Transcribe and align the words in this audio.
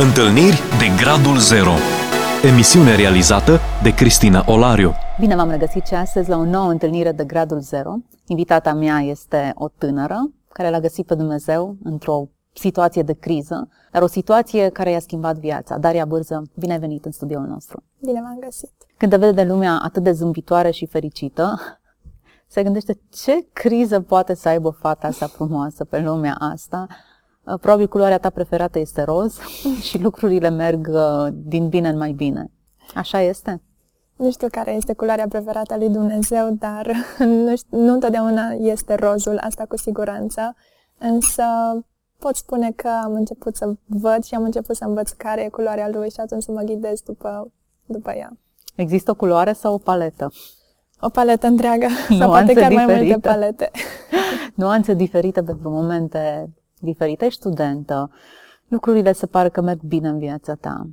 Întâlniri 0.00 0.60
de 0.78 1.02
Gradul 1.02 1.38
Zero 1.38 1.70
Emisiune 2.52 2.96
realizată 2.96 3.58
de 3.82 3.94
Cristina 3.94 4.44
Olariu 4.46 4.92
Bine 5.20 5.34
v-am 5.34 5.50
regăsit 5.50 5.86
și 5.86 5.94
astăzi 5.94 6.28
la 6.28 6.36
o 6.36 6.44
nouă 6.44 6.70
întâlnire 6.70 7.12
de 7.12 7.24
Gradul 7.24 7.60
Zero. 7.60 7.94
Invitata 8.26 8.72
mea 8.74 8.98
este 8.98 9.52
o 9.54 9.68
tânără 9.68 10.30
care 10.48 10.70
l-a 10.70 10.80
găsit 10.80 11.06
pe 11.06 11.14
Dumnezeu 11.14 11.76
într-o 11.82 12.28
situație 12.52 13.02
de 13.02 13.12
criză, 13.12 13.68
dar 13.92 14.02
o 14.02 14.06
situație 14.06 14.68
care 14.68 14.90
i-a 14.90 15.00
schimbat 15.00 15.36
viața. 15.36 15.78
Daria 15.78 16.04
Bârză, 16.04 16.42
bine 16.54 16.72
ai 16.72 16.78
venit 16.78 17.04
în 17.04 17.12
studioul 17.12 17.46
nostru. 17.46 17.82
Bine 18.00 18.20
v-am 18.20 18.38
găsit. 18.40 18.72
Când 18.96 19.12
te 19.12 19.18
vede 19.18 19.42
de 19.42 19.48
lumea 19.48 19.80
atât 19.82 20.02
de 20.02 20.12
zâmbitoare 20.12 20.70
și 20.70 20.86
fericită, 20.86 21.58
se 22.46 22.62
gândește 22.62 23.00
ce 23.10 23.46
criză 23.52 24.00
poate 24.00 24.34
să 24.34 24.48
aibă 24.48 24.70
fata 24.70 25.06
asta 25.06 25.26
frumoasă 25.26 25.84
pe 25.84 26.00
lumea 26.00 26.34
asta. 26.38 26.86
Uh, 27.48 27.58
Probabil 27.60 27.88
culoarea 27.88 28.18
ta 28.18 28.30
preferată 28.30 28.78
este 28.78 29.02
roz 29.02 29.38
și 29.88 30.02
lucrurile 30.02 30.48
merg 30.48 30.88
uh, 30.92 31.26
din 31.32 31.68
bine 31.68 31.88
în 31.88 31.96
mai 31.96 32.12
bine. 32.12 32.50
Așa 32.94 33.20
este? 33.20 33.62
Nu 34.16 34.30
știu 34.30 34.48
care 34.50 34.72
este 34.72 34.92
culoarea 34.92 35.28
preferată 35.28 35.74
a 35.74 35.76
lui 35.76 35.88
Dumnezeu, 35.88 36.50
dar 36.58 36.92
nu, 37.18 37.56
știu, 37.56 37.78
nu 37.78 37.92
întotdeauna 37.92 38.50
este 38.50 38.94
rozul, 38.94 39.38
asta 39.40 39.64
cu 39.68 39.76
siguranță. 39.76 40.54
Însă 40.98 41.42
pot 42.18 42.36
spune 42.36 42.72
că 42.76 42.88
am 43.04 43.12
început 43.12 43.56
să 43.56 43.72
văd 43.86 44.24
și 44.24 44.34
am 44.34 44.42
început 44.42 44.76
să 44.76 44.84
învăț 44.84 45.10
care 45.10 45.44
e 45.44 45.48
culoarea 45.48 45.88
lui 45.88 46.10
și 46.10 46.20
atunci 46.20 46.42
să 46.42 46.52
mă 46.52 46.60
ghidez 46.60 47.00
după, 47.00 47.52
după 47.86 48.12
ea. 48.12 48.36
Există 48.74 49.10
o 49.10 49.14
culoare 49.14 49.52
sau 49.52 49.74
o 49.74 49.78
paletă? 49.78 50.32
O 51.00 51.08
paletă 51.08 51.46
întreagă 51.46 51.86
sau 52.18 52.28
poate 52.28 52.52
chiar 52.52 52.72
mai 52.72 52.86
multe 52.86 53.18
palete. 53.18 53.70
Nuanțe 54.54 54.94
diferite 54.94 55.42
pentru 55.42 55.70
momente 55.70 56.50
diferite. 56.84 57.24
Ești 57.24 57.40
studentă, 57.40 58.10
lucrurile 58.68 59.12
se 59.12 59.26
pare 59.26 59.48
că 59.48 59.60
merg 59.60 59.80
bine 59.80 60.08
în 60.08 60.18
viața 60.18 60.54
ta. 60.54 60.86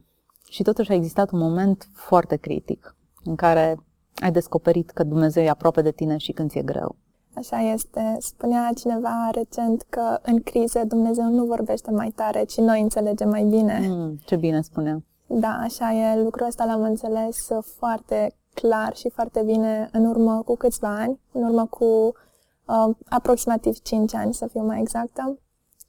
Și 0.49 0.63
totuși 0.63 0.91
a 0.91 0.96
existat 0.96 1.32
un 1.32 1.40
moment 1.40 1.90
foarte 1.93 2.35
critic 2.35 2.96
în 3.23 3.35
care 3.35 3.79
ai 4.15 4.32
descoperit 4.32 4.90
că 4.90 5.04
Dumnezeu 5.04 5.43
e 5.43 5.49
aproape 5.49 5.82
de 5.82 5.91
tine 5.91 6.18
și 6.18 6.32
când 6.32 6.49
ți-e 6.49 6.62
greu. 6.62 6.96
Așa 7.35 7.57
este. 7.57 8.18
Spunea 8.20 8.71
cineva 8.76 9.29
recent 9.32 9.85
că 9.90 10.20
în 10.21 10.41
crize 10.41 10.84
Dumnezeu 10.84 11.29
nu 11.29 11.46
vorbește 11.46 11.91
mai 11.91 12.09
tare, 12.15 12.43
ci 12.43 12.57
noi 12.57 12.81
înțelegem 12.81 13.29
mai 13.29 13.43
bine. 13.43 13.87
Mm, 13.90 14.20
ce 14.26 14.35
bine 14.35 14.62
spunea. 14.62 15.04
Da, 15.27 15.57
așa 15.62 15.93
e. 15.93 16.21
Lucrul 16.24 16.48
ăsta 16.48 16.65
l-am 16.65 16.81
înțeles 16.81 17.48
foarte 17.62 18.35
clar 18.54 18.96
și 18.96 19.09
foarte 19.09 19.41
bine 19.46 19.90
în 19.91 20.05
urmă 20.05 20.41
cu 20.46 20.55
câțiva 20.55 20.99
ani, 20.99 21.20
în 21.31 21.43
urmă 21.43 21.65
cu 21.65 21.85
uh, 21.85 22.96
aproximativ 23.09 23.79
5 23.79 24.13
ani, 24.13 24.34
să 24.34 24.48
fiu 24.48 24.62
mai 24.62 24.79
exactă, 24.79 25.40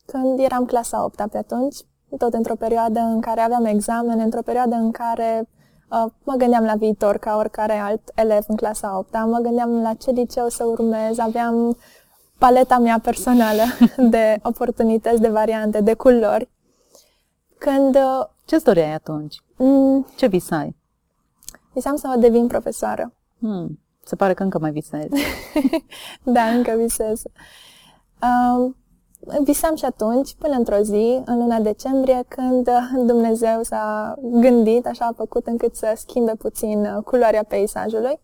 când 0.07 0.39
eram 0.39 0.65
clasa 0.65 1.05
8 1.05 1.29
pe 1.31 1.39
atunci, 1.39 1.77
tot 2.19 2.35
într-o 2.35 2.55
perioadă 2.55 3.01
în 3.01 3.21
care 3.21 3.41
aveam 3.41 3.65
examene, 3.65 4.23
într-o 4.23 4.43
perioadă 4.43 4.75
în 4.75 4.91
care 4.91 5.49
uh, 5.91 6.13
mă 6.25 6.35
gândeam 6.35 6.65
la 6.65 6.75
viitor 6.75 7.17
ca 7.19 7.37
oricare 7.37 7.73
alt 7.73 8.11
elev 8.15 8.45
în 8.47 8.57
clasa 8.57 8.99
8 8.99 9.13
mă 9.13 9.39
gândeam 9.43 9.83
la 9.83 9.95
ce 9.95 10.11
liceu 10.11 10.49
să 10.49 10.65
urmez, 10.65 11.19
aveam 11.19 11.77
paleta 12.39 12.79
mea 12.79 12.99
personală 13.03 13.63
de 14.11 14.39
oportunități, 14.43 15.21
de 15.21 15.29
variante, 15.29 15.81
de 15.81 15.95
culori. 15.95 16.49
Când... 17.59 17.95
Uh, 17.95 18.27
Ce 18.45 18.59
doreai 18.59 18.93
atunci? 18.93 19.43
Mm, 19.57 20.07
Ce 20.17 20.27
visai? 20.27 20.77
visam 21.73 21.97
să 21.97 22.17
devin 22.19 22.47
profesoară. 22.47 23.13
Hmm, 23.39 23.81
se 24.05 24.17
pare 24.17 24.35
că 24.35 24.43
încă 24.43 24.59
mai 24.59 24.71
visezi. 24.71 25.23
da, 26.37 26.43
încă 26.43 26.75
visez. 26.79 27.23
Uh, 28.23 28.75
visam 29.43 29.75
și 29.75 29.85
atunci, 29.85 30.35
până 30.35 30.55
într-o 30.55 30.77
zi, 30.77 31.23
în 31.25 31.39
luna 31.39 31.59
decembrie, 31.59 32.25
când 32.29 32.71
Dumnezeu 33.07 33.63
s-a 33.63 34.15
gândit, 34.23 34.87
așa 34.87 35.05
a 35.05 35.15
făcut 35.17 35.47
încât 35.47 35.75
să 35.77 35.93
schimbe 35.97 36.35
puțin 36.35 37.01
culoarea 37.05 37.45
peisajului. 37.49 38.21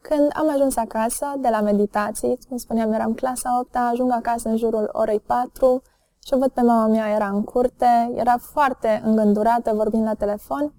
Când 0.00 0.30
am 0.32 0.50
ajuns 0.50 0.76
acasă 0.76 1.26
de 1.38 1.48
la 1.48 1.60
meditații, 1.60 2.38
cum 2.48 2.56
spuneam, 2.56 2.92
eram 2.92 3.14
clasa 3.14 3.58
8 3.60 3.76
ajung 3.90 4.12
acasă 4.12 4.48
în 4.48 4.56
jurul 4.56 4.88
orei 4.92 5.20
4 5.20 5.82
și 6.24 6.34
o 6.34 6.38
văd 6.38 6.48
pe 6.48 6.60
mama 6.60 6.86
mea, 6.86 7.14
era 7.14 7.28
în 7.28 7.42
curte, 7.42 8.12
era 8.14 8.34
foarte 8.38 9.02
îngândurată 9.04 9.72
vorbind 9.74 10.04
la 10.04 10.14
telefon, 10.14 10.74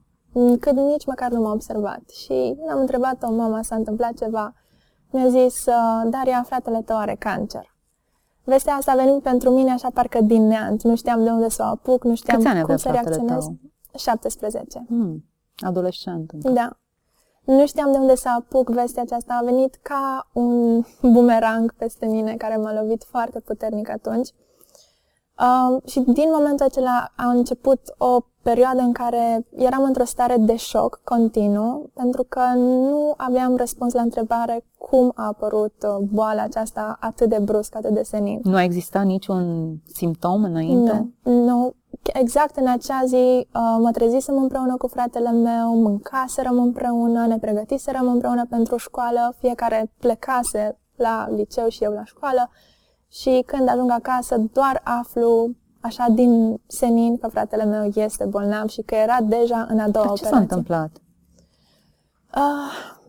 cât 0.59 0.73
nici 0.73 1.05
măcar 1.05 1.31
nu 1.31 1.41
m-a 1.41 1.51
observat. 1.51 2.01
Și 2.09 2.55
am 2.69 2.79
întrebat-o, 2.79 3.31
mama, 3.31 3.61
s-a 3.61 3.75
întâmplat 3.75 4.13
ceva. 4.13 4.53
Mi-a 5.11 5.27
zis, 5.27 5.65
Daria, 6.05 6.43
fratele 6.45 6.81
tău 6.81 6.97
are 6.97 7.15
cancer. 7.19 7.70
Vestea 8.51 8.73
asta 8.73 8.91
a 8.91 8.95
venit 8.95 9.21
pentru 9.21 9.49
mine 9.49 9.71
așa 9.71 9.89
parcă 9.93 10.21
din 10.21 10.47
neant. 10.47 10.81
Nu 10.83 10.95
știam 10.95 11.23
de 11.23 11.29
unde 11.29 11.49
să 11.49 11.63
o 11.65 11.65
apuc, 11.65 12.03
nu 12.03 12.15
știam 12.15 12.37
Câți 12.37 12.47
ani 12.47 12.55
cum 12.61 12.63
avea 12.63 12.77
să 12.77 12.89
fratele 12.89 13.15
reacționez. 13.15 13.43
tău? 13.43 13.55
17. 13.97 14.85
Hmm, 14.87 15.25
adolescent. 15.57 16.31
încă. 16.31 16.49
Da. 16.49 16.77
Nu 17.43 17.65
știam 17.65 17.91
de 17.91 17.97
unde 17.97 18.15
să 18.15 18.29
apuc 18.37 18.69
vestea 18.69 19.01
aceasta. 19.01 19.37
A 19.41 19.43
venit 19.45 19.75
ca 19.81 20.29
un 20.33 20.83
bumerang 21.01 21.73
peste 21.73 22.05
mine 22.05 22.35
care 22.35 22.55
m-a 22.57 22.73
lovit 22.81 23.03
foarte 23.03 23.39
puternic 23.39 23.89
atunci. 23.89 24.29
Um, 25.39 25.81
și 25.85 25.99
din 25.99 26.29
momentul 26.33 26.65
acela 26.65 27.11
a 27.15 27.29
început 27.29 27.79
o 27.97 28.19
perioadă 28.41 28.81
în 28.81 28.91
care 28.91 29.45
eram 29.55 29.83
într-o 29.83 30.03
stare 30.03 30.37
de 30.37 30.55
șoc 30.55 31.01
continuu, 31.03 31.89
pentru 31.93 32.25
că 32.29 32.41
nu 32.55 33.13
aveam 33.17 33.55
răspuns 33.55 33.93
la 33.93 34.01
întrebare 34.01 34.65
cum 34.77 35.11
a 35.15 35.25
apărut 35.25 35.73
uh, 35.83 36.07
boala 36.11 36.41
aceasta 36.41 36.97
atât 36.99 37.29
de 37.29 37.39
brusc, 37.39 37.75
atât 37.75 37.93
de 37.93 38.03
senin. 38.03 38.39
Nu 38.43 38.55
a 38.55 38.63
existat 38.63 39.05
niciun 39.05 39.75
simptom 39.93 40.43
înainte? 40.43 41.13
Nu, 41.23 41.43
nu. 41.43 41.73
Exact 42.13 42.55
în 42.55 42.67
acea 42.67 43.01
zi 43.05 43.47
uh, 43.53 43.77
mă 43.79 43.89
trezisem 43.91 44.37
împreună 44.37 44.77
cu 44.77 44.87
fratele 44.87 45.31
meu, 45.31 45.75
mâncaserăm 45.75 46.59
împreună, 46.59 47.25
ne 47.25 47.37
pregătiserăm 47.37 48.07
împreună 48.07 48.45
pentru 48.49 48.77
școală, 48.77 49.35
fiecare 49.39 49.91
plecase 49.99 50.79
la 50.95 51.27
liceu 51.35 51.67
și 51.67 51.83
eu 51.83 51.91
la 51.91 52.03
școală 52.03 52.49
și 53.11 53.43
când 53.45 53.69
ajung 53.69 53.91
acasă 53.91 54.37
doar 54.53 54.81
aflu 54.83 55.49
așa 55.81 56.05
din 56.09 56.61
senin 56.67 57.17
că 57.17 57.27
fratele 57.27 57.63
meu 57.63 57.91
este 57.93 58.25
bolnav 58.25 58.67
și 58.67 58.81
că 58.81 58.95
era 58.95 59.17
deja 59.21 59.65
în 59.69 59.79
a 59.79 59.89
doua 59.89 60.05
Dar 60.05 60.15
ce 60.17 60.23
s-a 60.23 60.27
operație. 60.27 60.37
întâmplat? 60.37 60.91
Uh, 62.35 62.99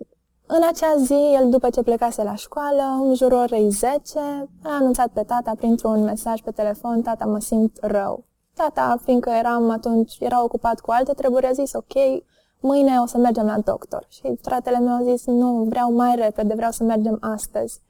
în 0.47 0.63
acea 0.69 0.95
zi, 0.97 1.35
el 1.41 1.51
după 1.51 1.71
ce 1.71 1.83
plecase 1.83 2.23
la 2.23 2.35
școală, 2.35 2.83
în 3.03 3.15
jurul 3.15 3.39
orei 3.39 3.71
10, 3.71 4.19
a 4.63 4.75
anunțat 4.81 5.09
pe 5.09 5.23
tata 5.23 5.53
printr-un 5.57 6.03
mesaj 6.03 6.41
pe 6.41 6.51
telefon, 6.51 7.03
tata 7.03 7.25
mă 7.25 7.39
simt 7.41 7.79
rău. 7.81 8.25
Tata, 8.55 8.97
fiindcă 9.03 9.31
eram 9.31 9.71
atunci, 9.71 10.17
era 10.21 10.43
ocupat 10.45 10.81
cu 10.81 10.91
alte 10.91 11.13
treburi, 11.13 11.47
a 11.47 11.53
zis 11.53 11.73
ok, 11.73 12.23
mâine 12.61 12.99
o 12.99 13.07
să 13.07 13.19
mergem 13.19 13.47
la 13.47 13.59
doctor. 13.59 14.07
Și 14.09 14.39
fratele 14.43 14.79
meu 14.79 14.95
a 14.95 15.03
zis 15.03 15.27
nu, 15.27 15.65
vreau 15.69 15.93
mai 15.93 16.15
repede, 16.15 16.55
vreau 16.55 16.71
să 16.71 16.85
mergem 16.85 17.19
astăzi. 17.21 17.81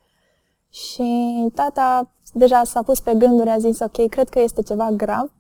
Și 0.72 1.48
tata 1.54 2.10
deja 2.32 2.64
s-a 2.64 2.82
pus 2.82 3.00
pe 3.00 3.14
gânduri, 3.14 3.50
a 3.50 3.58
zis 3.58 3.80
ok, 3.80 4.08
cred 4.08 4.28
că 4.28 4.40
este 4.40 4.62
ceva 4.62 4.90
grav. 4.90 5.32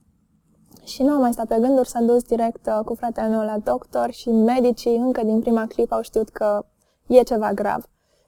Și 0.84 1.02
nu 1.02 1.12
a 1.12 1.18
mai 1.18 1.32
stat 1.32 1.46
pe 1.46 1.56
gânduri, 1.60 1.88
s-a 1.88 2.00
dus 2.00 2.22
direct 2.22 2.66
uh, 2.66 2.84
cu 2.84 2.94
fratele 2.94 3.28
meu 3.28 3.44
la 3.44 3.58
doctor 3.64 4.10
și 4.10 4.28
medicii 4.30 4.96
încă 4.96 5.22
din 5.24 5.40
prima 5.40 5.66
clipă 5.66 5.94
au 5.94 6.02
știut 6.02 6.28
că 6.28 6.64
e 7.06 7.22
ceva 7.22 7.52
grav. 7.52 7.84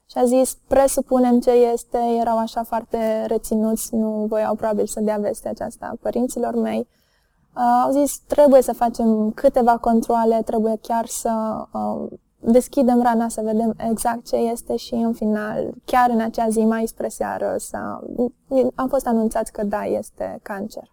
Și 0.07 0.19
a 0.19 0.25
zis, 0.25 0.57
presupunem 0.67 1.41
ce 1.41 1.51
este, 1.51 1.99
erau 2.21 2.39
așa 2.39 2.63
foarte 2.63 3.25
reținuți, 3.27 3.95
nu 3.95 4.25
voiau 4.29 4.55
probabil 4.55 4.87
să 4.87 5.01
dea 5.01 5.17
vestea 5.17 5.51
aceasta 5.51 5.97
părinților 6.01 6.55
mei. 6.55 6.89
Uh, 7.57 7.83
au 7.85 7.91
zis, 7.91 8.19
trebuie 8.27 8.63
să 8.63 8.73
facem 8.73 9.31
câteva 9.31 9.77
controle, 9.77 10.43
trebuie 10.45 10.79
chiar 10.83 11.07
să 11.07 11.65
uh, 11.73 12.19
deschidem 12.47 13.03
rana, 13.03 13.29
să 13.29 13.41
vedem 13.45 13.75
exact 13.91 14.27
ce 14.27 14.37
este 14.37 14.77
și 14.77 14.95
în 14.95 15.13
final, 15.13 15.71
chiar 15.85 16.11
în 16.11 16.21
acea 16.21 16.49
zi, 16.49 16.65
mai 16.65 16.87
spre 16.87 17.09
seară, 17.09 17.55
s-a, 17.59 18.05
am 18.75 18.89
fost 18.89 19.07
anunțați 19.07 19.53
că 19.53 19.65
da, 19.65 19.85
este 19.85 20.39
cancer. 20.43 20.93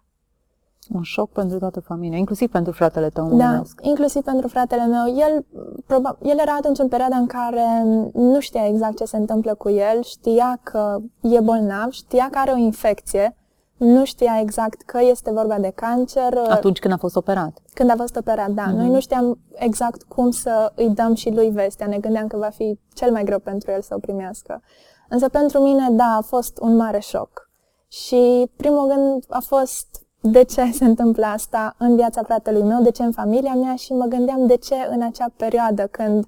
Un 0.94 1.02
șoc 1.02 1.30
pentru 1.30 1.58
toată 1.58 1.80
familia, 1.80 2.18
inclusiv 2.18 2.50
pentru 2.50 2.72
fratele 2.72 3.08
tău, 3.08 3.28
mă 3.28 3.36
Da, 3.36 3.50
gândesc. 3.50 3.78
inclusiv 3.82 4.22
pentru 4.22 4.48
fratele 4.48 4.86
meu. 4.86 5.16
El, 5.16 5.44
proba- 5.86 6.18
el 6.22 6.38
era 6.38 6.54
atunci 6.58 6.78
în 6.78 6.88
perioada 6.88 7.16
în 7.16 7.26
care 7.26 7.82
nu 8.12 8.40
știa 8.40 8.66
exact 8.66 8.96
ce 8.96 9.04
se 9.04 9.16
întâmplă 9.16 9.54
cu 9.54 9.70
el, 9.70 10.02
știa 10.02 10.58
că 10.62 10.98
e 11.20 11.40
bolnav, 11.40 11.90
știa 11.90 12.28
că 12.30 12.38
are 12.38 12.50
o 12.50 12.56
infecție, 12.56 13.36
nu 13.82 14.04
știa 14.04 14.38
exact 14.40 14.82
că 14.82 14.98
este 15.02 15.30
vorba 15.30 15.58
de 15.58 15.72
cancer. 15.74 16.38
Atunci 16.48 16.78
când 16.78 16.92
a 16.92 16.96
fost 16.96 17.16
operat. 17.16 17.58
Când 17.74 17.90
a 17.90 17.94
fost 17.96 18.16
operat, 18.16 18.50
da. 18.50 18.70
Noi 18.70 18.88
nu 18.88 19.00
știam 19.00 19.38
exact 19.52 20.02
cum 20.02 20.30
să 20.30 20.72
îi 20.74 20.90
dăm 20.90 21.14
și 21.14 21.30
lui 21.30 21.50
vestea. 21.50 21.86
Ne 21.86 21.98
gândeam 21.98 22.26
că 22.26 22.36
va 22.36 22.48
fi 22.48 22.78
cel 22.94 23.12
mai 23.12 23.24
greu 23.24 23.38
pentru 23.38 23.70
el 23.70 23.82
să 23.82 23.94
o 23.94 23.98
primească. 23.98 24.62
Însă 25.08 25.28
pentru 25.28 25.58
mine, 25.60 25.88
da, 25.90 26.16
a 26.18 26.20
fost 26.20 26.58
un 26.60 26.76
mare 26.76 26.98
șoc. 26.98 27.50
Și 27.88 28.50
primul 28.56 28.88
gând 28.88 29.24
a 29.28 29.40
fost 29.40 30.06
de 30.20 30.42
ce 30.42 30.70
se 30.72 30.84
întâmplă 30.84 31.26
asta 31.26 31.74
în 31.78 31.96
viața 31.96 32.22
fratelui 32.22 32.62
meu, 32.62 32.82
de 32.82 32.90
ce 32.90 33.02
în 33.02 33.12
familia 33.12 33.54
mea 33.54 33.74
și 33.74 33.92
mă 33.92 34.04
gândeam 34.04 34.46
de 34.46 34.56
ce 34.56 34.74
în 34.90 35.02
acea 35.02 35.32
perioadă 35.36 35.86
când 35.86 36.26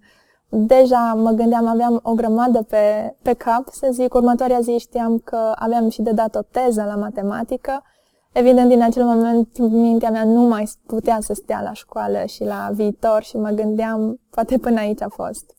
deja 0.54 1.14
mă 1.16 1.30
gândeam, 1.30 1.66
aveam 1.66 2.00
o 2.02 2.12
grămadă 2.12 2.62
pe, 2.62 3.14
pe 3.22 3.32
cap, 3.32 3.68
să 3.68 3.88
zic, 3.92 4.14
următoarea 4.14 4.60
zi 4.60 4.78
știam 4.78 5.18
că 5.18 5.52
aveam 5.54 5.88
și 5.88 6.02
de 6.02 6.10
dat 6.10 6.34
o 6.34 6.42
teză 6.42 6.82
la 6.82 6.94
matematică, 6.94 7.82
Evident, 8.36 8.68
din 8.68 8.82
acel 8.82 9.04
moment, 9.04 9.58
mintea 9.58 10.10
mea 10.10 10.24
nu 10.24 10.40
mai 10.40 10.68
putea 10.86 11.18
să 11.20 11.34
stea 11.34 11.62
la 11.62 11.72
școală 11.72 12.24
și 12.24 12.44
la 12.44 12.70
viitor 12.72 13.22
și 13.22 13.36
mă 13.36 13.50
gândeam, 13.50 14.20
poate 14.30 14.58
până 14.58 14.80
aici 14.80 15.00
a 15.00 15.08
fost. 15.08 15.56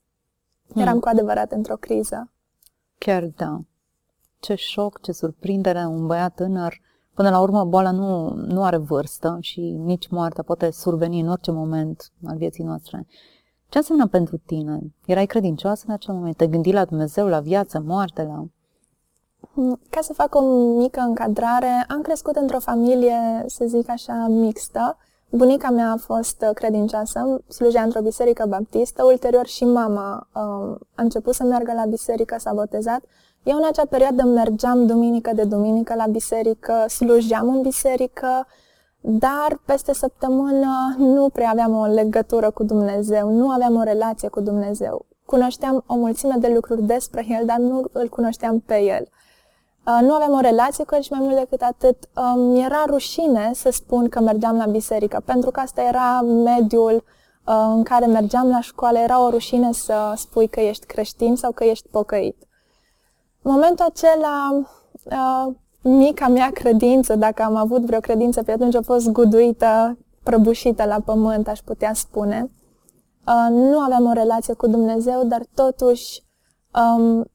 Eram 0.74 0.92
Hmm. 0.92 1.00
cu 1.00 1.08
adevărat 1.08 1.52
într-o 1.52 1.76
criză. 1.76 2.32
Chiar 2.98 3.24
da. 3.36 3.60
Ce 4.40 4.56
șoc, 4.56 5.02
ce 5.02 5.12
surprindere, 5.12 5.86
un 5.86 6.08
băiat 6.08 6.34
tânăr. 6.34 6.82
Până 7.14 7.30
la 7.30 7.40
urmă, 7.40 7.64
boala 7.64 7.92
nu, 7.92 8.30
nu 8.30 8.64
are 8.64 8.78
vârstă 8.78 9.38
și 9.40 9.62
nici 9.62 10.08
moartea 10.08 10.44
poate 10.44 10.72
surveni 10.72 11.20
în 11.20 11.28
orice 11.28 11.52
moment 11.52 12.12
al 12.26 12.38
vieții 12.38 12.64
noastre. 12.64 13.08
Ce 13.75 13.81
înseamnă 13.81 14.07
pentru 14.07 14.38
tine? 14.45 14.80
Erai 15.06 15.25
credincioasă 15.25 15.83
în 15.88 15.94
acel 15.94 16.13
moment? 16.13 16.36
Te 16.36 16.48
gândi 16.48 16.72
la 16.72 16.86
Dumnezeu, 16.86 17.27
la 17.27 17.39
viață, 17.39 17.83
moarte, 17.86 18.24
la... 18.24 18.44
Mm, 19.54 19.80
Ca 19.89 20.01
să 20.01 20.13
fac 20.13 20.36
o 20.36 20.42
mică 20.77 21.00
încadrare, 21.00 21.86
am 21.88 22.01
crescut 22.01 22.36
într-o 22.36 22.60
familie, 22.60 23.44
să 23.45 23.66
zic 23.68 23.89
așa, 23.89 24.25
mixtă. 24.30 24.98
Bunica 25.30 25.69
mea 25.69 25.92
a 25.92 25.98
fost 25.98 26.45
uh, 26.48 26.54
credincioasă, 26.54 27.42
slujea 27.48 27.81
într-o 27.81 28.01
biserică 28.01 28.45
baptistă, 28.50 29.04
ulterior 29.04 29.45
și 29.45 29.63
mama 29.63 30.27
um, 30.36 30.77
a 30.95 31.01
început 31.01 31.33
să 31.33 31.44
meargă 31.44 31.74
la 31.74 31.86
biserică, 31.86 32.36
s-a 32.39 32.54
botezat. 32.54 33.04
Eu 33.44 33.57
în 33.57 33.63
acea 33.69 33.86
perioadă 33.86 34.24
mergeam 34.24 34.86
duminică 34.86 35.31
de 35.33 35.44
duminică 35.44 35.95
la 35.95 36.06
biserică, 36.06 36.86
slujeam 36.88 37.50
în 37.50 37.62
biserică, 37.62 38.48
dar 39.07 39.60
peste 39.66 39.94
săptămână 39.94 40.96
nu 40.98 41.30
prea 41.30 41.50
aveam 41.50 41.75
o 41.78 41.86
legătură 41.86 42.52
cu 42.52 42.63
Dumnezeu, 42.63 43.30
nu 43.30 43.50
aveam 43.50 43.75
o 43.75 43.84
relație 43.84 44.28
cu 44.28 44.40
Dumnezeu. 44.40 45.06
Cunoșteam 45.25 45.84
o 45.88 45.96
mulțime 45.96 46.36
de 46.40 46.52
lucruri 46.54 46.84
despre 46.84 47.25
El, 47.30 47.46
dar 47.46 47.57
nu 47.57 47.86
îl 47.92 48.10
cunoșteam 48.10 48.60
pe 48.60 48.81
El. 48.81 49.07
Uh, 49.88 50.00
Nu 50.02 50.13
aveam 50.13 50.31
o 50.31 50.40
relație 50.40 50.84
cu 50.84 50.96
el 50.96 51.02
și 51.02 51.12
mai 51.12 51.22
mult 51.22 51.36
decât 51.36 51.62
atât, 51.62 51.98
mi 52.36 52.63
era 52.63 52.84
rușine 52.88 53.52
să 53.54 53.69
spun 53.69 54.10
că 54.10 54.19
mergeam 54.19 54.57
la 54.57 54.66
biserică, 54.66 55.22
pentru 55.25 55.51
că 55.51 55.60
asta 55.60 55.81
era 55.81 56.22
mediul 56.22 56.94
uh, 57.46 57.66
în 57.75 57.84
care 57.84 58.06
mergeam 58.06 58.48
la 58.50 58.62
școală, 58.62 58.98
era 58.98 59.24
o 59.24 59.30
rușine 59.30 59.72
să 59.72 60.13
spui 60.16 60.48
că 60.48 60.60
ești 60.60 60.86
creștin 60.86 61.36
sau 61.36 61.51
că 61.51 61.63
ești 61.63 61.88
pocăit. 61.88 62.38
În 63.42 63.51
momentul 63.51 63.86
acela, 63.86 64.66
uh, 65.04 65.54
mica 65.90 66.28
mea 66.28 66.52
credință, 66.54 67.16
dacă 67.16 67.44
am 67.44 67.56
avut 67.56 67.86
vreo 67.86 68.00
credință 68.00 68.44
pe 68.44 68.52
atunci, 68.52 68.76
a 68.76 68.82
fost 68.82 69.10
guduită, 69.10 69.98
prăbușită 70.24 70.86
la 70.86 71.00
pământ, 71.06 71.48
aș 71.48 71.60
putea 71.60 71.94
spune. 71.94 72.52
Uh, 73.28 73.48
Nu 73.50 73.80
aveam 73.80 74.06
o 74.06 74.14
relație 74.14 74.54
cu 74.54 74.68
Dumnezeu, 74.68 75.24
dar 75.24 75.42
totuși 75.54 76.24
um, 76.98 77.26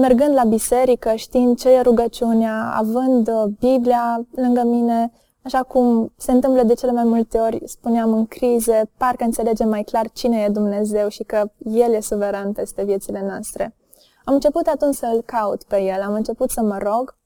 mergând 0.00 0.34
la 0.34 0.44
biserică, 0.44 1.12
știind 1.14 1.58
ce 1.58 1.70
e 1.70 1.80
rugăciunea, 1.80 2.72
având 2.76 3.28
uh, 3.28 3.44
Biblia 3.58 4.26
lângă 4.30 4.62
mine, 4.64 5.12
așa 5.42 5.62
cum 5.62 6.12
se 6.16 6.32
întâmplă 6.32 6.62
de 6.62 6.74
cele 6.74 6.92
mai 6.92 7.04
multe 7.04 7.38
ori, 7.38 7.60
spuneam 7.64 8.12
în 8.12 8.26
crize, 8.26 8.90
parcă 8.96 9.24
înțelegem 9.24 9.68
mai 9.68 9.82
clar 9.82 10.10
cine 10.12 10.42
e 10.42 10.48
Dumnezeu 10.48 11.08
și 11.08 11.22
că 11.22 11.50
El 11.64 11.92
e 11.92 12.00
suveran 12.00 12.52
peste 12.52 12.84
viețile 12.84 13.24
noastre. 13.28 13.76
Am 14.24 14.34
început 14.34 14.66
atunci 14.66 14.94
să-L 14.94 15.22
caut 15.26 15.62
pe 15.62 15.82
El, 15.82 16.00
am 16.02 16.14
început 16.14 16.50
să 16.50 16.62
mă 16.62 16.78
rog, 16.82 17.14
uh, 17.14 17.17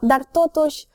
dar 0.00 0.24
totuși 0.32 0.86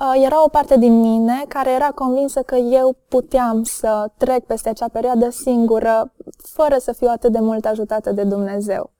uh, 0.00 0.22
era 0.24 0.44
o 0.44 0.48
parte 0.48 0.78
din 0.78 1.00
mine 1.00 1.44
care 1.48 1.70
era 1.70 1.90
convinsă 1.90 2.42
că 2.42 2.54
eu 2.54 2.96
puteam 3.08 3.62
să 3.62 4.10
trec 4.16 4.44
peste 4.44 4.68
acea 4.68 4.88
perioadă 4.88 5.30
singură, 5.30 6.12
fără 6.36 6.78
să 6.78 6.92
fiu 6.92 7.08
atât 7.08 7.32
de 7.32 7.40
mult 7.40 7.64
ajutată 7.64 8.12
de 8.12 8.22
Dumnezeu 8.24 8.90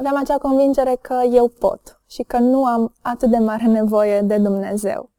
aveam 0.00 0.16
acea 0.16 0.38
convingere 0.38 0.98
că 1.00 1.20
eu 1.32 1.48
pot 1.48 2.00
și 2.06 2.22
că 2.22 2.38
nu 2.38 2.64
am 2.64 2.92
atât 3.02 3.30
de 3.30 3.36
mare 3.38 3.64
nevoie 3.80 4.20
de 4.20 4.36
Dumnezeu. 4.38 5.10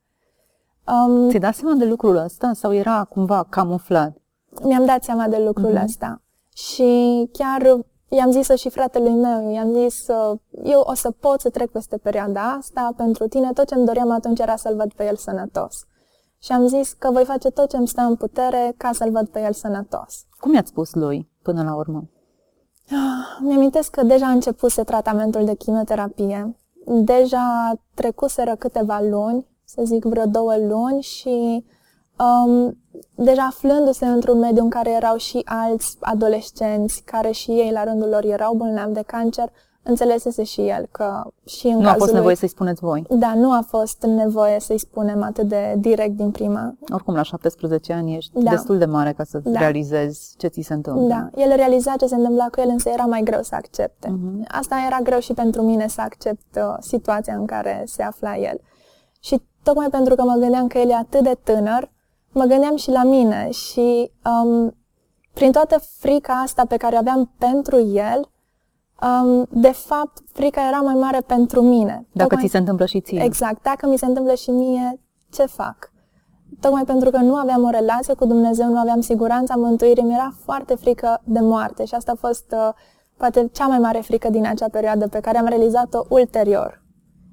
Um, 0.88 1.28
Ți-ai 1.28 1.40
dat 1.42 1.56
seama 1.56 1.76
de 1.76 1.86
lucrul 1.86 2.16
ăsta 2.16 2.52
sau 2.54 2.74
era 2.74 3.04
cumva 3.10 3.46
camuflat? 3.50 4.16
mi-am 4.64 4.86
dat 4.86 5.04
seama 5.04 5.28
de 5.28 5.38
lucrul 5.38 5.72
Mhm. 5.74 5.84
ăsta 5.84 6.22
și 6.54 7.30
chiar 7.32 7.78
i-am 8.18 8.32
zis 8.32 8.50
și 8.50 8.70
fratelui 8.70 9.14
meu, 9.14 9.52
i-am 9.52 9.74
zis 9.74 10.08
uh, 10.08 10.40
eu 10.64 10.80
o 10.80 10.94
să 10.94 11.12
pot 11.12 11.40
să 11.40 11.50
trec 11.50 11.70
peste 11.72 11.98
perioada 11.98 12.52
asta 12.60 12.94
pentru 12.98 13.28
tine, 13.28 13.54
tot 13.54 13.68
ce 13.68 13.76
îmi 13.76 13.86
doream 13.86 14.12
atunci 14.12 14.40
era 14.40 14.56
să-l 14.56 14.76
văd 14.76 14.94
pe 14.94 15.06
el 15.06 15.16
sănătos. 15.16 15.86
Și 16.40 16.52
am 16.52 16.68
zis 16.68 16.94
că 16.94 17.12
voi 17.12 17.26
face 17.26 17.50
tot 17.50 17.70
ce 17.70 17.78
îmi 17.78 17.88
stă 17.88 18.02
în 18.02 18.16
putere 18.16 18.74
ca 18.78 18.90
să-l 18.94 19.12
văd 19.12 19.28
pe 19.28 19.42
el 19.42 19.54
sănătos. 19.54 20.26
Cum 20.40 20.54
i-ați 20.54 20.70
spus 20.70 20.94
lui 20.94 21.30
până 21.42 21.64
la 21.64 21.76
urmă? 21.76 22.10
Mi-amintesc 23.40 23.92
că 23.92 24.04
deja 24.04 24.26
a 24.26 24.32
începuse 24.32 24.84
tratamentul 24.84 25.46
de 25.46 25.56
chimioterapie. 25.56 26.56
Deja 26.86 27.74
trecuseră 27.94 28.56
câteva 28.56 29.00
luni, 29.02 29.48
să 29.66 29.82
zic 29.86 30.04
vreo 30.04 30.26
două 30.26 30.58
luni 30.58 31.02
și 31.02 31.66
um, 32.24 32.78
deja 33.16 33.46
aflându-se 33.50 34.06
într-un 34.06 34.40
mediu 34.40 34.64
în 34.64 34.70
care 34.70 34.92
erau 34.92 35.16
și 35.18 35.42
alți 35.46 35.98
adolescenți 36.00 37.02
care 37.06 37.32
și 37.32 37.52
ei 37.52 37.72
la 37.72 37.84
rândul 37.84 38.10
lor 38.10 38.24
erau 38.26 38.54
bolnavi 38.54 38.94
de 38.94 39.04
cancer, 39.06 39.52
înțelesese 39.84 40.44
și 40.44 40.62
el 40.62 40.88
că 40.92 41.24
și 41.46 41.68
în 41.68 41.78
nu 41.78 41.80
a 41.80 41.84
cazul 41.84 41.98
fost 41.98 42.10
lui... 42.10 42.18
nevoie 42.18 42.36
să-i 42.36 42.48
spuneți 42.48 42.82
voi. 42.82 43.06
Da, 43.10 43.34
nu 43.34 43.52
a 43.52 43.64
fost 43.68 44.04
nevoie 44.04 44.60
să-i 44.60 44.78
spunem 44.80 45.24
atât 45.24 45.48
de 45.48 45.76
direct 45.78 46.16
din 46.16 46.32
prima. 46.32 46.76
Oricum, 46.94 47.16
la 47.16 47.22
17 47.22 47.94
ani 47.94 48.16
ești 48.16 48.32
Da. 48.34 48.50
destul 48.50 48.78
de 48.78 48.86
mare 48.86 49.14
ca 49.14 49.24
să 49.24 49.40
Da. 49.44 49.60
realizezi 49.60 50.34
ce 50.38 50.48
ți 50.48 50.62
se 50.62 50.74
întâmplă. 50.74 51.08
Da, 51.08 51.44
el 51.44 51.56
realiza 51.56 51.96
ce 52.00 52.06
se 52.06 52.16
întâmpla 52.16 52.48
cu 52.52 52.62
el, 52.62 52.70
însă 52.70 52.90
era 52.90 53.04
mai 53.04 53.22
greu 53.24 53.42
să 53.42 53.56
accepte. 53.56 54.10
Mhm. 54.10 54.46
Asta 54.48 54.76
era 54.88 55.00
greu 55.04 55.20
și 55.20 55.34
pentru 55.34 55.62
mine 55.62 55.88
să 55.88 56.02
accept 56.02 56.56
uh, 56.56 56.76
situația 56.80 57.36
în 57.36 57.46
care 57.46 57.84
se 57.86 58.04
afla 58.04 58.38
el. 58.38 58.60
Și 59.20 59.42
tocmai 59.64 59.88
pentru 59.90 60.16
că 60.16 60.24
mă 60.24 60.36
gândeam 60.40 60.68
că 60.68 60.78
el 60.78 60.90
e 60.90 60.94
atât 60.94 61.24
de 61.24 61.38
tânăr, 61.44 61.92
mă 62.32 62.44
gândeam 62.44 62.76
și 62.76 62.90
la 62.90 63.04
mine 63.04 63.50
și 63.52 64.12
um, 64.44 64.76
prin 65.34 65.52
toată 65.52 65.80
frica 66.00 66.34
asta 66.34 66.66
pe 66.66 66.78
care 66.78 66.96
o 66.96 66.98
aveam 66.98 67.32
pentru 67.38 67.80
el, 67.88 68.30
um, 69.02 69.48
de 69.50 69.72
fapt, 69.72 70.18
frica 70.34 70.68
era 70.68 70.78
mai 70.78 70.94
mare 70.94 71.20
pentru 71.20 71.62
mine. 71.62 72.08
Dacă 72.12 72.30
Tocmai- 72.30 72.46
ți 72.46 72.52
se 72.52 72.58
întâmplă 72.58 72.86
și 72.86 73.02
ție. 73.02 73.24
Exact. 73.24 73.64
Dacă 73.64 73.88
mi 73.88 73.98
se 73.98 74.06
întâmplă 74.06 74.34
și 74.34 74.50
mie, 74.50 75.00
ce 75.32 75.46
fac? 75.46 75.92
Tocmai 76.60 76.84
pentru 76.84 77.10
că 77.10 77.18
nu 77.18 77.36
aveam 77.36 77.64
o 77.64 77.70
relație 77.70 78.14
cu 78.14 78.26
Dumnezeu, 78.26 78.68
nu 78.68 78.80
aveam 78.80 79.02
siguranța 79.02 79.56
mântuirii, 79.56 80.04
mi-era 80.04 80.34
foarte 80.44 80.76
frică 80.76 81.22
de 81.24 81.40
moarte 81.40 81.86
și 81.86 81.94
asta 81.96 82.12
a 82.12 82.16
fost 82.16 82.46
uh, 82.52 82.70
poate 83.18 83.50
cea 83.52 83.68
mai 83.68 83.80
mare 83.80 84.00
frică 84.00 84.30
din 84.30 84.46
acea 84.48 84.70
perioadă 84.72 85.08
pe 85.08 85.20
care 85.20 85.38
am 85.38 85.46
realizat-o 85.46 86.06
ulterior. 86.10 86.82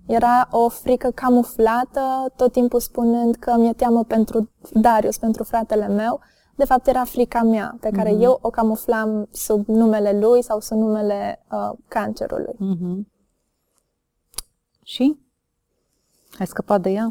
Era 0.09 0.49
o 0.51 0.69
frică 0.69 1.11
camuflată, 1.11 2.33
tot 2.37 2.53
timpul 2.53 2.81
spunând 2.81 3.35
că 3.35 3.55
mi-e 3.57 3.73
teamă 3.73 4.05
pentru 4.05 4.51
Darius, 4.73 5.19
pentru 5.19 5.43
fratele 5.45 5.89
meu. 5.89 6.21
De 6.57 6.65
fapt, 6.65 6.87
era 6.87 7.05
frica 7.05 7.43
mea, 7.43 7.77
pe 7.81 7.91
care 7.91 8.11
Mhm. 8.13 8.23
eu 8.23 8.39
o 8.43 8.51
camuflam 8.51 9.29
sub 9.33 9.67
numele 9.67 10.19
lui 10.19 10.43
sau 10.43 10.61
sub 10.61 10.77
numele 10.77 11.45
uh, 11.51 11.71
cancerului. 11.89 12.55
Mhm. 12.59 13.09
Și? 14.83 15.19
Ai 16.39 16.47
scăpat 16.47 16.81
de 16.81 16.91
ea? 16.91 17.11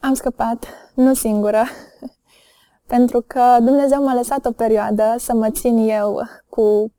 Am 0.00 0.14
scăpat, 0.14 0.66
nu 0.94 1.14
singură, 1.14 1.62
pentru 2.94 3.24
că 3.26 3.56
Dumnezeu 3.60 4.02
m-a 4.04 4.14
lăsat 4.14 4.44
o 4.44 4.50
perioadă 4.52 5.14
să 5.18 5.34
mă 5.34 5.50
țin 5.50 5.76
eu 5.88 6.20
cu 6.48 6.92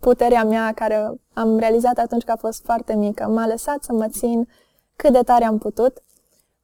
puterea 0.00 0.44
mea, 0.44 0.72
care 0.74 1.20
am 1.32 1.58
realizat 1.58 1.98
atunci 1.98 2.22
că 2.24 2.32
a 2.32 2.36
fost 2.36 2.64
foarte 2.64 2.94
mică. 2.94 3.28
M-a 3.28 3.46
lăsat 3.46 3.82
să 3.82 3.92
mă 3.92 4.08
țin 4.08 4.48
cât 5.02 5.12
de 5.12 5.22
tare 5.22 5.44
am 5.44 5.58
putut, 5.58 6.02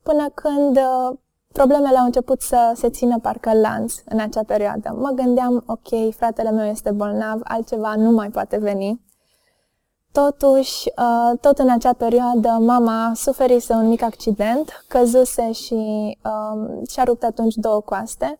până 0.03 0.29
când 0.35 0.77
uh, 0.77 1.17
problemele 1.53 1.99
au 1.99 2.05
început 2.05 2.41
să 2.41 2.73
se 2.75 2.91
țină 2.91 3.19
parcă 3.19 3.49
în 3.49 3.61
lanț 3.61 3.95
în 4.05 4.21
acea 4.21 4.43
perioadă. 4.47 4.97
Mă 4.99 5.11
gândeam, 5.11 5.65
ok, 5.67 6.15
fratele 6.15 6.51
meu 6.51 6.67
este 6.67 6.91
bolnav, 6.91 7.41
altceva 7.45 7.95
nu 7.95 8.11
mai 8.11 8.31
poate 8.31 8.57
veni. 8.57 9.01
Totuși, 10.13 10.93
uh, 10.97 11.39
tot 11.41 11.59
în 11.59 11.71
acea 11.71 11.93
perioadă, 11.93 12.49
mama 12.49 13.13
suferise 13.15 13.73
un 13.73 13.89
mic 13.89 14.03
accident, 14.03 14.85
căzuse 14.89 15.53
și 15.53 15.75
um, 16.25 16.85
și-a 16.91 17.05
rupt 17.05 17.23
atunci 17.23 17.55
două 17.55 17.81
coaste. 17.81 18.39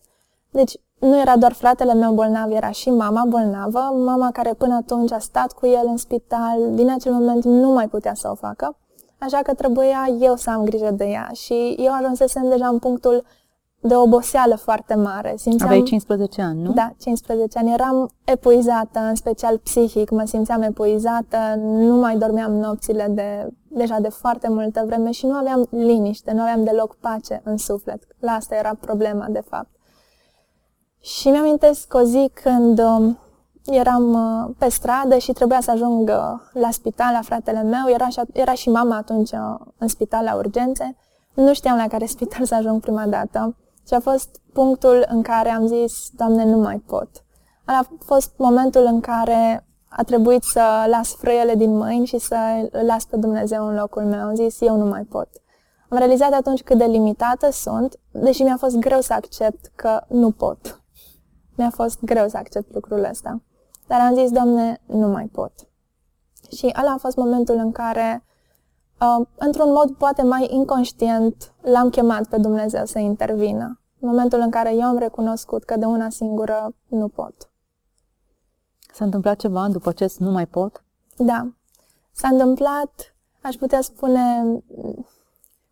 Deci, 0.51 0.77
nu 0.99 1.19
era 1.19 1.37
doar 1.37 1.53
fratele 1.53 1.93
meu 1.93 2.13
bolnav, 2.13 2.51
era 2.51 2.71
și 2.71 2.89
mama 2.89 3.25
bolnavă, 3.27 3.79
mama 3.79 4.31
care 4.31 4.53
până 4.53 4.75
atunci 4.75 5.11
a 5.11 5.19
stat 5.19 5.51
cu 5.51 5.65
el 5.67 5.83
în 5.85 5.97
spital, 5.97 6.75
din 6.75 6.89
acel 6.91 7.11
moment 7.11 7.43
nu 7.43 7.71
mai 7.71 7.87
putea 7.87 8.13
să 8.13 8.29
o 8.29 8.35
facă, 8.35 8.77
așa 9.19 9.39
că 9.43 9.53
trebuia 9.53 10.07
eu 10.19 10.35
să 10.35 10.49
am 10.49 10.63
grijă 10.63 10.91
de 10.91 11.05
ea 11.05 11.29
și 11.33 11.75
eu 11.77 11.93
ajunsesem 11.93 12.49
deja 12.49 12.67
în 12.67 12.79
punctul 12.79 13.23
de 13.81 13.95
oboseală 13.95 14.55
foarte 14.55 14.95
mare. 14.95 15.33
Simțeam... 15.37 15.69
Aveai 15.69 15.83
15 15.83 16.41
ani, 16.41 16.61
nu? 16.61 16.71
Da, 16.71 16.93
15 16.99 17.57
ani. 17.57 17.73
Eram 17.73 18.11
epuizată, 18.23 18.99
în 18.99 19.15
special 19.15 19.57
psihic, 19.57 20.09
mă 20.09 20.23
simțeam 20.25 20.61
epuizată, 20.61 21.37
nu 21.57 21.95
mai 21.95 22.17
dormeam 22.17 22.51
nopțile 22.51 23.07
de, 23.09 23.47
deja 23.67 23.99
de 23.99 24.09
foarte 24.09 24.49
multă 24.49 24.83
vreme 24.85 25.11
și 25.11 25.25
nu 25.25 25.33
aveam 25.33 25.67
liniște, 25.69 26.31
nu 26.31 26.41
aveam 26.41 26.63
deloc 26.63 26.95
pace 26.95 27.41
în 27.43 27.57
suflet. 27.57 28.03
La 28.19 28.31
asta 28.31 28.55
era 28.55 28.77
problema, 28.79 29.25
de 29.29 29.41
fapt. 29.49 29.69
Și 30.99 31.29
mi-amintesc 31.29 31.93
o 31.93 32.01
zi 32.01 32.31
când 32.33 32.79
um, 32.79 33.17
eram 33.71 34.13
uh, 34.13 34.55
pe 34.57 34.69
stradă 34.69 35.17
și 35.17 35.31
trebuia 35.31 35.61
să 35.61 35.71
ajung 35.71 36.09
uh, 36.09 36.15
la 36.53 36.71
spital 36.71 37.11
la 37.13 37.21
fratele 37.21 37.61
meu, 37.61 37.89
era 37.93 38.07
și, 38.07 38.21
era 38.33 38.53
și 38.53 38.69
mama 38.69 38.95
atunci 38.95 39.31
uh, 39.31 39.55
în 39.77 39.87
spital 39.87 40.23
la 40.23 40.35
urgențe. 40.35 40.95
Nu 41.33 41.53
știam 41.53 41.77
la 41.77 41.87
care 41.87 42.05
spital 42.15 42.45
să 42.45 42.55
ajung 42.55 42.81
prima 42.81 43.05
dată 43.05 43.55
și 43.87 43.93
a 43.93 43.99
fost 43.99 44.41
punctul 44.53 45.05
în 45.09 45.21
care 45.21 45.49
am 45.49 45.67
zis, 45.67 46.09
Doamne, 46.11 46.45
nu 46.45 46.57
mai 46.57 46.77
pot. 46.77 47.09
A 47.65 47.87
fost 47.99 48.31
momentul 48.37 48.83
în 48.85 48.99
care 48.99 49.67
a 49.89 50.03
trebuit 50.03 50.43
să 50.43 50.85
las 50.87 51.15
frâiele 51.15 51.55
din 51.55 51.77
mâini 51.77 52.05
și 52.05 52.17
să 52.17 52.35
îl 52.71 52.85
las 52.85 53.05
pe 53.05 53.17
Dumnezeu 53.17 53.67
în 53.67 53.75
locul 53.75 54.03
meu. 54.03 54.19
Am 54.19 54.35
zis, 54.35 54.61
eu 54.61 54.77
nu 54.77 54.85
mai 54.85 55.03
pot. 55.03 55.27
Am 55.89 55.97
realizat 55.97 56.31
atunci 56.33 56.63
cât 56.63 56.77
de 56.77 56.85
limitată 56.85 57.51
sunt, 57.51 57.99
deși 58.11 58.43
mi-a 58.43 58.57
fost 58.57 58.77
greu 58.77 59.01
să 59.01 59.13
accept 59.13 59.71
că 59.75 60.01
nu 60.07 60.31
pot. 60.31 60.81
Mi-a 61.55 61.69
fost 61.69 61.99
greu 62.01 62.27
să 62.27 62.37
accept 62.37 62.73
lucrul 62.73 63.07
ăsta. 63.09 63.41
Dar 63.89 63.99
am 63.99 64.15
zis, 64.15 64.31
Doamne, 64.31 64.81
nu 64.85 65.07
mai 65.07 65.25
pot. 65.25 65.51
Și 66.51 66.73
ăla 66.79 66.91
a 66.91 66.97
fost 66.97 67.17
momentul 67.17 67.55
în 67.55 67.71
care, 67.71 68.23
uh, 69.01 69.27
într-un 69.35 69.71
mod 69.71 69.91
poate 69.91 70.21
mai 70.21 70.47
inconștient, 70.51 71.53
l-am 71.61 71.89
chemat 71.89 72.27
pe 72.27 72.37
Dumnezeu 72.37 72.85
să 72.85 72.99
intervină. 72.99 73.79
Momentul 73.99 74.39
în 74.39 74.49
care 74.49 74.73
eu 74.73 74.83
am 74.83 74.97
recunoscut 74.97 75.63
că 75.63 75.77
de 75.77 75.85
una 75.85 76.09
singură 76.09 76.75
nu 76.87 77.07
pot. 77.07 77.49
S-a 78.93 79.05
întâmplat 79.05 79.39
ceva 79.39 79.67
după 79.67 79.91
ce 79.91 80.13
nu 80.17 80.31
mai 80.31 80.45
pot? 80.45 80.83
Da. 81.17 81.47
S-a 82.11 82.27
întâmplat, 82.27 83.15
aș 83.41 83.55
putea 83.55 83.81
spune, 83.81 84.43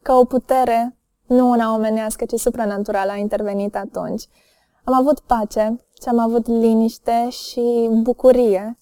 că 0.02 0.14
o 0.14 0.26
putere, 0.26 0.98
nu 1.26 1.50
una 1.50 1.74
omenească, 1.74 2.26
ci 2.26 2.40
supranaturală, 2.40 3.12
a 3.12 3.16
intervenit 3.18 3.76
atunci. 3.76 4.28
Am 4.84 4.94
avut 4.94 5.20
pace 5.20 5.87
și 6.02 6.08
am 6.08 6.20
avut 6.20 6.48
liniște 6.48 7.30
și 7.30 7.90
bucurie, 7.92 8.78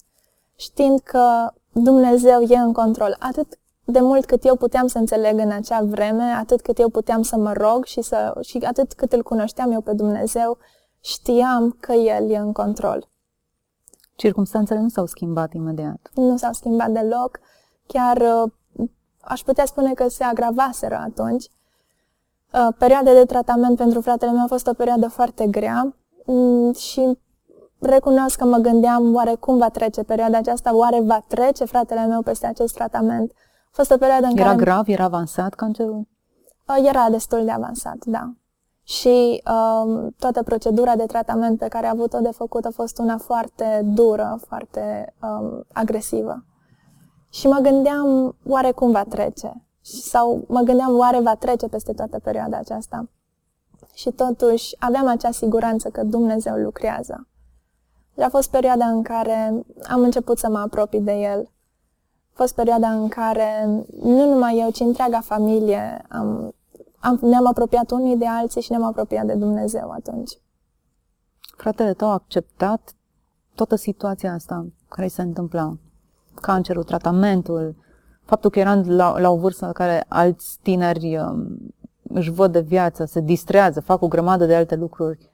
știind 0.54 1.00
că 1.00 1.52
Dumnezeu 1.72 2.40
e 2.40 2.56
în 2.56 2.72
control. 2.72 3.16
Atât 3.18 3.58
de 3.84 4.00
mult 4.00 4.24
cât 4.24 4.44
eu 4.44 4.56
puteam 4.56 4.86
să 4.86 4.98
înțeleg 4.98 5.38
în 5.38 5.50
acea 5.50 5.82
vreme, 5.82 6.22
atât 6.22 6.60
cât 6.60 6.78
eu 6.78 6.88
puteam 6.88 7.22
să 7.22 7.36
mă 7.36 7.52
rog 7.52 7.84
și, 7.84 8.00
să, 8.02 8.38
și 8.40 8.58
atât 8.58 8.92
cât 8.92 9.12
îl 9.12 9.22
cunoșteam 9.22 9.72
eu 9.72 9.80
pe 9.80 9.92
Dumnezeu, 9.92 10.58
știam 11.00 11.76
că 11.80 11.92
El 11.92 12.30
e 12.30 12.36
în 12.36 12.52
control. 12.52 13.08
Circumstanțele 14.16 14.80
nu 14.80 14.88
s-au 14.88 15.06
schimbat 15.06 15.52
imediat. 15.52 16.10
Nu 16.14 16.36
s-au 16.36 16.52
schimbat 16.52 16.90
deloc. 16.90 17.40
Chiar 17.86 18.16
uh, 18.16 18.88
aș 19.20 19.40
putea 19.40 19.64
spune 19.64 19.92
că 19.94 20.08
se 20.08 20.24
agravaseră 20.24 20.96
atunci. 20.96 21.50
Uh, 22.52 22.68
perioada 22.78 23.12
de 23.12 23.24
tratament 23.24 23.76
pentru 23.76 24.00
fratele 24.00 24.30
meu 24.30 24.42
a 24.42 24.46
fost 24.46 24.66
o 24.66 24.72
perioadă 24.72 25.08
foarte 25.08 25.46
grea 25.46 25.82
mm, 25.82 25.94
și 26.74 27.18
recunosc 27.78 28.38
că 28.38 28.44
mă 28.44 28.56
gândeam 28.56 29.14
oare 29.14 29.34
cum 29.34 29.58
va 29.58 29.68
trece 29.68 30.02
perioada 30.02 30.38
aceasta, 30.38 30.76
oare 30.76 31.00
va 31.00 31.24
trece 31.28 31.64
fratele 31.64 32.06
meu 32.06 32.22
peste 32.22 32.46
acest 32.46 32.74
tratament. 32.74 33.32
A 33.66 33.70
fost 33.70 33.90
o 33.90 33.96
perioadă 33.96 34.26
în 34.26 34.36
era 34.36 34.44
care... 34.44 34.56
grav? 34.56 34.88
Era 34.88 35.04
avansat 35.04 35.54
cancerul? 35.54 36.08
Uh, 36.68 36.88
era 36.88 37.10
destul 37.10 37.44
de 37.44 37.50
avansat, 37.50 37.96
da. 38.04 38.32
Și 38.82 39.42
um, 39.52 40.14
toată 40.18 40.42
procedura 40.42 40.96
de 40.96 41.04
tratament 41.06 41.58
pe 41.58 41.68
care 41.68 41.86
a 41.86 41.90
avut-o 41.90 42.18
de 42.18 42.30
făcut 42.30 42.64
a 42.64 42.70
fost 42.70 42.98
una 42.98 43.16
foarte 43.16 43.80
dură, 43.84 44.38
foarte 44.46 45.14
um, 45.22 45.64
agresivă. 45.72 46.44
Și 47.30 47.46
mă 47.46 47.58
gândeam 47.62 48.36
oare 48.46 48.70
cum 48.70 48.90
va 48.90 49.04
trece. 49.08 49.66
Sau 49.82 50.44
mă 50.48 50.60
gândeam 50.60 50.98
oare 50.98 51.20
va 51.20 51.34
trece 51.34 51.68
peste 51.68 51.92
toată 51.92 52.18
perioada 52.18 52.56
aceasta. 52.56 53.08
Și 53.96 54.10
totuși 54.10 54.76
aveam 54.78 55.06
acea 55.06 55.30
siguranță 55.30 55.88
că 55.88 56.02
Dumnezeu 56.02 56.54
lucrează. 56.54 57.28
Și 58.14 58.20
a 58.20 58.28
fost 58.28 58.50
perioada 58.50 58.86
în 58.86 59.02
care 59.02 59.64
am 59.88 60.00
început 60.00 60.38
să 60.38 60.48
mă 60.48 60.58
apropii 60.58 61.00
de 61.00 61.12
El. 61.12 61.40
A 62.28 62.32
fost 62.32 62.54
perioada 62.54 62.88
în 62.88 63.08
care 63.08 63.66
nu 64.02 64.28
numai 64.32 64.58
eu, 64.58 64.70
ci 64.70 64.80
întreaga 64.80 65.20
familie 65.20 66.04
am, 66.08 66.54
am, 66.98 67.18
ne-am 67.22 67.46
apropiat 67.46 67.90
unii 67.90 68.16
de 68.16 68.26
alții 68.26 68.60
și 68.60 68.70
ne-am 68.70 68.84
apropiat 68.84 69.26
de 69.26 69.34
Dumnezeu 69.34 69.90
atunci. 69.90 70.38
Fratele 71.56 71.92
tău 71.92 72.08
a 72.08 72.12
acceptat 72.12 72.94
toată 73.54 73.74
situația 73.74 74.32
asta 74.32 74.66
care 74.88 75.08
se 75.08 75.22
întâmpla? 75.22 75.76
Cancerul, 76.40 76.84
tratamentul, 76.84 77.76
faptul 78.24 78.50
că 78.50 78.58
eram 78.58 78.84
la, 78.88 79.18
la 79.18 79.30
o 79.30 79.36
vârstă 79.36 79.66
în 79.66 79.72
care 79.72 80.04
alți 80.08 80.58
tineri 80.62 81.18
um, 81.18 81.58
își 82.08 82.30
văd 82.30 82.52
de 82.52 82.60
viață, 82.60 83.04
se 83.04 83.20
distrează, 83.20 83.80
fac 83.80 84.02
o 84.02 84.08
grămadă 84.08 84.46
de 84.46 84.54
alte 84.54 84.74
lucruri. 84.74 85.30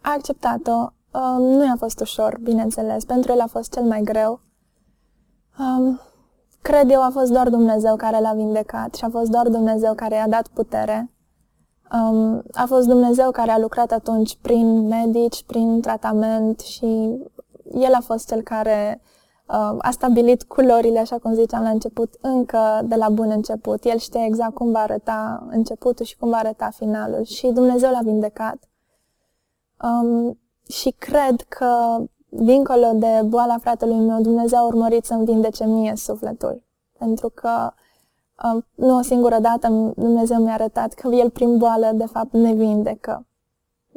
A 0.00 0.12
acceptat-o. 0.16 0.92
Um, 1.18 1.42
nu 1.42 1.64
i-a 1.64 1.76
fost 1.78 2.00
ușor, 2.00 2.38
bineînțeles. 2.42 3.04
Pentru 3.04 3.32
el 3.32 3.40
a 3.40 3.46
fost 3.46 3.72
cel 3.72 3.82
mai 3.82 4.00
greu. 4.02 4.40
Um, 5.58 6.00
cred 6.62 6.90
eu 6.90 7.02
a 7.02 7.10
fost 7.12 7.32
doar 7.32 7.48
Dumnezeu 7.48 7.96
care 7.96 8.20
l-a 8.20 8.32
vindecat 8.32 8.94
și 8.94 9.04
a 9.04 9.08
fost 9.08 9.30
doar 9.30 9.48
Dumnezeu 9.48 9.94
care 9.94 10.14
i-a 10.14 10.28
dat 10.28 10.48
putere. 10.48 11.10
Um, 11.92 12.42
a 12.52 12.64
fost 12.66 12.86
Dumnezeu 12.86 13.30
care 13.30 13.50
a 13.50 13.58
lucrat 13.58 13.90
atunci 13.90 14.36
prin 14.42 14.86
medici, 14.86 15.44
prin 15.44 15.80
tratament 15.80 16.60
și 16.60 17.18
el 17.72 17.94
a 17.94 18.00
fost 18.00 18.28
cel 18.28 18.42
care 18.42 19.00
uh, 19.02 19.17
a 19.78 19.90
stabilit 19.90 20.42
culorile, 20.42 20.98
așa 20.98 21.18
cum 21.18 21.34
ziceam 21.34 21.62
la 21.62 21.68
început, 21.68 22.14
încă 22.20 22.80
de 22.84 22.94
la 22.94 23.08
bun 23.08 23.30
început. 23.30 23.84
El 23.84 23.98
știe 23.98 24.24
exact 24.24 24.54
cum 24.54 24.70
va 24.70 24.78
arăta 24.78 25.46
începutul 25.50 26.04
și 26.04 26.16
cum 26.16 26.28
va 26.28 26.36
arăta 26.36 26.70
finalul 26.70 27.24
și 27.24 27.46
Dumnezeu 27.46 27.90
l-a 27.90 28.00
vindecat. 28.02 28.68
Um, 29.82 30.38
și 30.68 30.94
cred 30.98 31.40
că, 31.40 31.98
dincolo 32.28 32.90
de 32.94 33.22
boala 33.24 33.58
fratelui 33.58 33.98
meu, 33.98 34.20
Dumnezeu 34.20 34.58
a 34.58 34.66
urmărit 34.66 35.04
să-mi 35.04 35.24
vindece 35.24 35.64
mie 35.64 35.96
sufletul. 35.96 36.62
Pentru 36.98 37.28
că 37.28 37.72
uh, 38.44 38.62
nu 38.74 38.96
o 38.96 39.02
singură 39.02 39.38
dată 39.38 39.92
Dumnezeu 39.96 40.42
mi-a 40.42 40.52
arătat 40.52 40.92
că 40.92 41.08
El 41.08 41.30
prin 41.30 41.58
boală, 41.58 41.90
de 41.94 42.06
fapt, 42.06 42.32
ne 42.32 42.52
vindecă. 42.52 43.26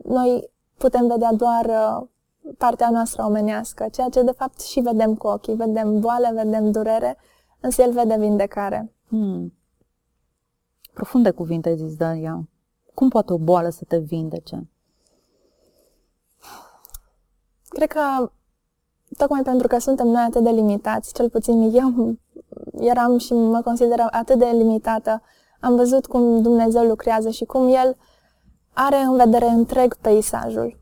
Noi 0.03 0.51
putem 0.77 1.07
vedea 1.07 1.33
doar 1.33 1.65
uh, 1.65 2.07
partea 2.57 2.89
noastră 2.89 3.23
omenească, 3.23 3.87
ceea 3.91 4.09
ce 4.09 4.21
de 4.21 4.31
fapt 4.31 4.61
și 4.61 4.79
vedem 4.79 5.15
cu 5.15 5.27
ochii. 5.27 5.55
Vedem 5.55 5.99
boală, 5.99 6.29
vedem 6.33 6.71
durere, 6.71 7.17
însă 7.59 7.81
El 7.81 7.91
vede 7.91 8.15
vindecare. 8.19 8.93
Hmm. 9.07 9.53
Profunde 10.93 11.31
cuvinte 11.31 11.69
ai 11.69 11.77
zis, 11.77 11.95
Daria. 11.95 12.49
Cum 12.93 13.09
poate 13.09 13.33
o 13.33 13.37
boală 13.37 13.69
să 13.69 13.83
te 13.87 13.97
vindece? 13.97 14.69
Cred 17.67 17.91
că 17.91 18.31
tocmai 19.17 19.41
pentru 19.41 19.67
că 19.67 19.77
suntem 19.77 20.07
noi 20.07 20.23
atât 20.27 20.43
de 20.43 20.49
limitați, 20.49 21.13
cel 21.13 21.29
puțin 21.29 21.71
eu 21.73 22.17
eram 22.79 23.17
și 23.17 23.33
mă 23.33 23.61
consider 23.61 23.99
atât 24.11 24.39
de 24.39 24.45
limitată, 24.45 25.21
am 25.59 25.75
văzut 25.75 26.05
cum 26.05 26.41
Dumnezeu 26.41 26.83
lucrează 26.83 27.29
și 27.29 27.45
cum 27.45 27.67
El 27.67 27.97
are 28.73 28.97
în 28.97 29.15
vedere 29.17 29.47
întreg 29.47 29.95
peisajul. 29.95 30.80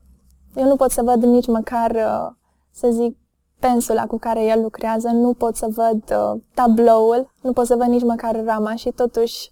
Eu 0.55 0.67
nu 0.67 0.75
pot 0.75 0.91
să 0.91 1.01
văd 1.01 1.23
nici 1.23 1.47
măcar, 1.47 1.91
uh, 1.91 2.35
să 2.71 2.89
zic, 2.91 3.17
pensula 3.59 4.05
cu 4.07 4.17
care 4.17 4.45
el 4.45 4.61
lucrează, 4.61 5.07
nu 5.07 5.33
pot 5.33 5.55
să 5.55 5.67
văd 5.69 6.03
uh, 6.11 6.41
tabloul, 6.53 7.33
nu 7.41 7.53
pot 7.53 7.65
să 7.65 7.75
văd 7.75 7.87
nici 7.87 8.03
măcar 8.03 8.43
rama 8.43 8.75
și 8.75 8.91
totuși 8.91 9.51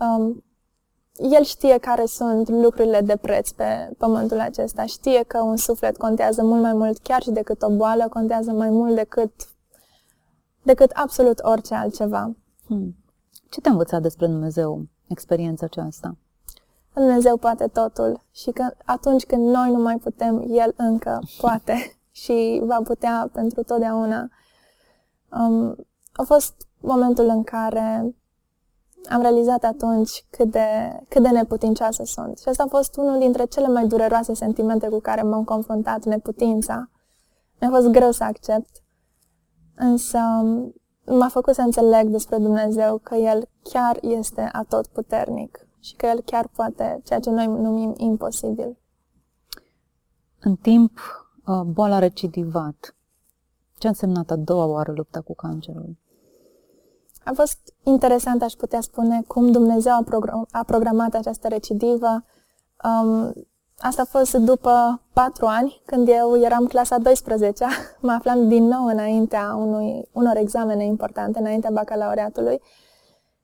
um, 0.00 0.44
el 1.18 1.42
știe 1.44 1.78
care 1.78 2.04
sunt 2.04 2.48
lucrurile 2.48 3.00
de 3.00 3.16
preț 3.16 3.50
pe 3.50 3.94
pământul 3.98 4.40
acesta. 4.40 4.86
Știe 4.86 5.22
că 5.22 5.40
un 5.40 5.56
suflet 5.56 5.96
contează 5.96 6.42
mult 6.42 6.62
mai 6.62 6.72
mult 6.72 6.98
chiar 6.98 7.22
și 7.22 7.30
decât 7.30 7.62
o 7.62 7.76
boală, 7.76 8.08
contează 8.08 8.52
mai 8.52 8.70
mult 8.70 8.94
decât, 8.94 9.32
decât 10.62 10.90
absolut 10.90 11.38
orice 11.42 11.74
altceva. 11.74 12.36
Hmm. 12.66 12.96
Ce 13.48 13.60
te-a 13.60 13.70
învățat 13.70 14.02
despre 14.02 14.26
Dumnezeu, 14.26 14.86
experiența 15.06 15.66
aceasta? 15.66 16.16
Dumnezeu 17.00 17.36
poate 17.36 17.66
totul 17.66 18.20
și 18.30 18.50
că 18.50 18.74
atunci 18.84 19.24
când 19.24 19.46
noi 19.46 19.70
nu 19.70 19.82
mai 19.82 19.96
putem, 19.96 20.44
El 20.48 20.74
încă 20.76 21.20
poate 21.40 21.74
și 22.22 22.60
va 22.64 22.80
putea 22.84 23.28
pentru 23.32 23.62
totdeauna. 23.62 24.28
Um, 25.32 25.76
a 26.12 26.22
fost 26.22 26.54
momentul 26.80 27.24
în 27.24 27.42
care 27.42 28.14
am 29.08 29.20
realizat 29.20 29.64
atunci 29.64 30.26
cât 30.30 30.50
de, 30.50 30.66
cât 31.08 31.22
de 31.22 31.28
neputincioasă 31.28 32.02
sunt. 32.04 32.38
Și 32.38 32.48
asta 32.48 32.62
a 32.62 32.68
fost 32.68 32.96
unul 32.96 33.18
dintre 33.18 33.44
cele 33.44 33.66
mai 33.66 33.86
dureroase 33.86 34.34
sentimente 34.34 34.88
cu 34.88 34.98
care 34.98 35.22
m-am 35.22 35.44
confruntat, 35.44 36.04
neputința. 36.04 36.90
Mi-a 37.60 37.70
fost 37.70 37.86
greu 37.86 38.10
să 38.10 38.24
accept, 38.24 38.82
însă 39.76 40.18
um, 40.42 40.74
m-a 41.04 41.28
făcut 41.28 41.54
să 41.54 41.60
înțeleg 41.60 42.08
despre 42.08 42.38
Dumnezeu 42.38 42.98
că 43.02 43.14
El 43.14 43.48
chiar 43.62 43.98
este 44.00 44.48
atot 44.52 44.86
puternic 44.86 45.64
și 45.80 45.94
că 45.94 46.06
El 46.06 46.20
chiar 46.20 46.48
poate 46.48 47.00
ceea 47.04 47.20
ce 47.20 47.30
noi 47.30 47.46
numim 47.46 47.94
imposibil. 47.96 48.78
În 50.40 50.56
timp, 50.56 50.98
uh, 51.46 51.60
boala 51.60 51.98
recidivat. 51.98 52.96
Ce 53.78 53.86
a 53.86 53.90
însemnat 53.90 54.30
a 54.30 54.36
doua 54.36 54.64
oară 54.64 54.92
lupta 54.92 55.20
cu 55.20 55.34
cancerul? 55.34 55.96
A 57.24 57.32
fost 57.34 57.74
interesant, 57.82 58.42
aș 58.42 58.52
putea 58.52 58.80
spune, 58.80 59.22
cum 59.26 59.52
Dumnezeu 59.52 59.92
a, 59.92 60.02
program- 60.04 60.48
a 60.50 60.62
programat 60.62 61.14
această 61.14 61.48
recidivă. 61.48 62.24
Um, 62.84 63.32
asta 63.78 64.02
a 64.02 64.04
fost 64.04 64.34
după 64.34 65.02
patru 65.12 65.46
ani, 65.46 65.82
când 65.86 66.08
eu 66.08 66.40
eram 66.40 66.66
clasa 66.66 66.98
12 66.98 67.66
mă 68.00 68.12
aflam 68.12 68.48
din 68.48 68.64
nou 68.64 68.86
înaintea 68.86 69.54
unui, 69.54 70.08
unor 70.12 70.36
examene 70.36 70.84
importante, 70.84 71.38
înaintea 71.38 71.70
bacalaureatului. 71.70 72.60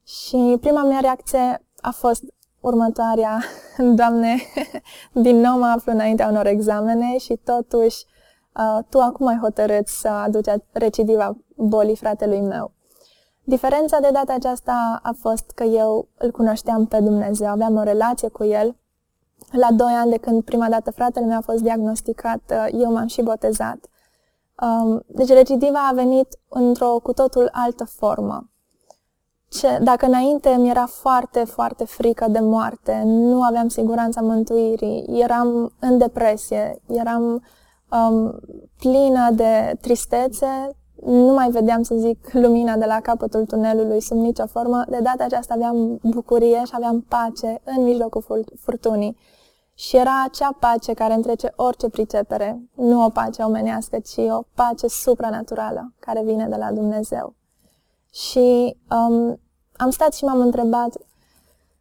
Și 0.02 0.56
prima 0.60 0.82
mea 0.82 1.00
reacție 1.00 1.65
a 1.86 1.90
fost 1.90 2.22
următoarea, 2.60 3.42
Doamne, 3.98 4.36
din 5.26 5.36
nou 5.36 5.58
mă 5.58 5.66
aflu 5.66 5.92
înaintea 5.92 6.28
unor 6.28 6.46
examene 6.46 7.18
și 7.18 7.36
totuși 7.44 8.04
uh, 8.56 8.84
Tu 8.88 8.98
acum 8.98 9.26
ai 9.26 9.38
hotărât 9.42 9.88
să 9.88 10.08
aduci 10.08 10.48
recidiva 10.72 11.36
bolii 11.56 11.96
fratelui 11.96 12.40
meu. 12.40 12.72
Diferența 13.44 14.00
de 14.00 14.10
data 14.12 14.32
aceasta 14.32 15.00
a 15.02 15.14
fost 15.20 15.50
că 15.50 15.64
eu 15.64 16.08
îl 16.18 16.30
cunoșteam 16.30 16.86
pe 16.86 17.00
Dumnezeu, 17.00 17.48
aveam 17.48 17.76
o 17.76 17.82
relație 17.82 18.28
cu 18.28 18.44
El. 18.44 18.76
La 19.52 19.68
doi 19.72 19.92
ani 19.92 20.10
de 20.10 20.16
când 20.16 20.42
prima 20.42 20.68
dată 20.68 20.90
fratele 20.90 21.26
meu 21.26 21.36
a 21.36 21.40
fost 21.40 21.62
diagnosticat, 21.62 22.40
uh, 22.50 22.80
eu 22.80 22.92
m-am 22.92 23.06
și 23.06 23.22
botezat. 23.22 23.78
Um, 24.62 25.02
deci 25.06 25.28
recidiva 25.28 25.88
a 25.88 25.92
venit 25.92 26.28
într-o 26.48 26.98
cu 27.02 27.12
totul 27.12 27.48
altă 27.52 27.84
formă. 27.84 28.50
Ce, 29.48 29.78
dacă 29.82 30.06
înainte 30.06 30.56
mi 30.58 30.68
era 30.70 30.86
foarte, 30.86 31.44
foarte 31.44 31.84
frică 31.84 32.26
de 32.28 32.38
moarte, 32.38 33.02
nu 33.04 33.42
aveam 33.42 33.68
siguranța 33.68 34.20
mântuirii, 34.20 35.04
eram 35.22 35.72
în 35.80 35.98
depresie, 35.98 36.82
eram 36.86 37.42
um, 37.90 38.40
plină 38.78 39.30
de 39.32 39.76
tristețe, 39.80 40.76
nu 41.02 41.32
mai 41.32 41.50
vedeam, 41.50 41.82
să 41.82 41.94
zic, 41.94 42.32
lumina 42.32 42.76
de 42.76 42.84
la 42.84 43.00
capătul 43.00 43.44
tunelului 43.44 44.00
sub 44.00 44.16
nicio 44.16 44.46
formă. 44.46 44.84
De 44.88 44.98
data 45.02 45.24
aceasta 45.24 45.54
aveam 45.54 45.98
bucurie 46.02 46.62
și 46.64 46.72
aveam 46.74 47.00
pace 47.00 47.60
în 47.64 47.82
mijlocul 47.82 48.44
furtunii. 48.60 49.16
Și 49.74 49.96
era 49.96 50.24
acea 50.24 50.56
pace 50.60 50.92
care 50.92 51.14
întrece 51.14 51.52
orice 51.56 51.88
pricepere, 51.88 52.68
nu 52.74 53.04
o 53.04 53.08
pace 53.08 53.42
omenească, 53.42 53.98
ci 53.98 54.16
o 54.16 54.42
pace 54.54 54.86
supranaturală 54.88 55.92
care 55.98 56.22
vine 56.24 56.46
de 56.48 56.56
la 56.56 56.72
Dumnezeu. 56.72 57.34
Și 58.16 58.76
um, 58.90 59.40
am 59.76 59.90
stat 59.90 60.14
și 60.14 60.24
m-am 60.24 60.40
întrebat, 60.40 60.96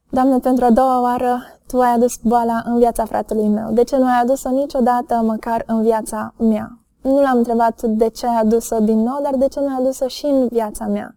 Doamne, 0.09 0.39
pentru 0.39 0.65
a 0.65 0.71
doua 0.71 1.01
oară, 1.01 1.39
Tu 1.67 1.79
ai 1.79 1.93
adus 1.93 2.17
boala 2.17 2.61
în 2.65 2.77
viața 2.77 3.05
fratelui 3.05 3.47
meu. 3.47 3.71
De 3.71 3.83
ce 3.83 3.97
nu 3.97 4.05
ai 4.05 4.19
adus-o 4.21 4.49
niciodată 4.49 5.21
măcar 5.23 5.63
în 5.65 5.81
viața 5.81 6.33
mea? 6.37 6.79
Nu 7.01 7.21
l-am 7.21 7.37
întrebat 7.37 7.81
de 7.81 8.09
ce 8.09 8.27
ai 8.27 8.35
adus-o 8.35 8.79
din 8.79 8.99
nou, 8.99 9.19
dar 9.21 9.35
de 9.35 9.47
ce 9.47 9.59
nu 9.59 9.67
ai 9.67 9.75
adus-o 9.79 10.07
și 10.07 10.25
în 10.25 10.47
viața 10.47 10.85
mea. 10.85 11.15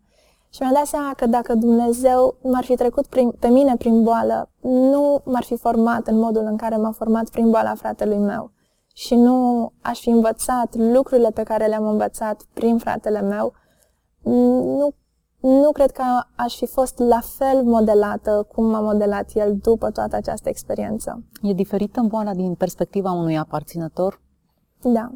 Și 0.50 0.62
mi-am 0.62 0.72
dat 0.72 0.86
seama 0.86 1.12
că 1.16 1.26
dacă 1.26 1.54
Dumnezeu 1.54 2.34
m-ar 2.42 2.64
fi 2.64 2.74
trecut 2.74 3.06
prin, 3.06 3.30
pe 3.30 3.48
mine 3.48 3.76
prin 3.76 4.02
boală, 4.02 4.50
nu 4.60 5.20
m-ar 5.24 5.44
fi 5.44 5.56
format 5.56 6.06
în 6.06 6.18
modul 6.18 6.44
în 6.44 6.56
care 6.56 6.76
m-a 6.76 6.90
format 6.90 7.28
prin 7.28 7.50
boala 7.50 7.74
fratelui 7.74 8.18
meu. 8.18 8.50
Și 8.94 9.14
nu 9.14 9.70
aș 9.82 10.00
fi 10.00 10.08
învățat 10.08 10.74
lucrurile 10.76 11.30
pe 11.30 11.42
care 11.42 11.66
le-am 11.66 11.86
învățat 11.88 12.42
prin 12.54 12.78
fratele 12.78 13.20
meu, 13.20 13.52
nu, 14.22 14.94
nu 15.40 15.72
cred 15.72 15.90
că 15.90 16.02
aș 16.34 16.56
fi 16.56 16.66
fost 16.66 16.98
la 16.98 17.20
fel 17.20 17.62
modelată 17.62 18.46
cum 18.54 18.64
m-a 18.64 18.80
modelat 18.80 19.30
el 19.34 19.56
după 19.56 19.90
toată 19.90 20.16
această 20.16 20.48
experiență. 20.48 21.22
E 21.42 21.52
diferită 21.52 22.00
boala 22.00 22.34
din 22.34 22.54
perspectiva 22.54 23.12
unui 23.12 23.38
aparținător? 23.38 24.20
Da. 24.82 25.10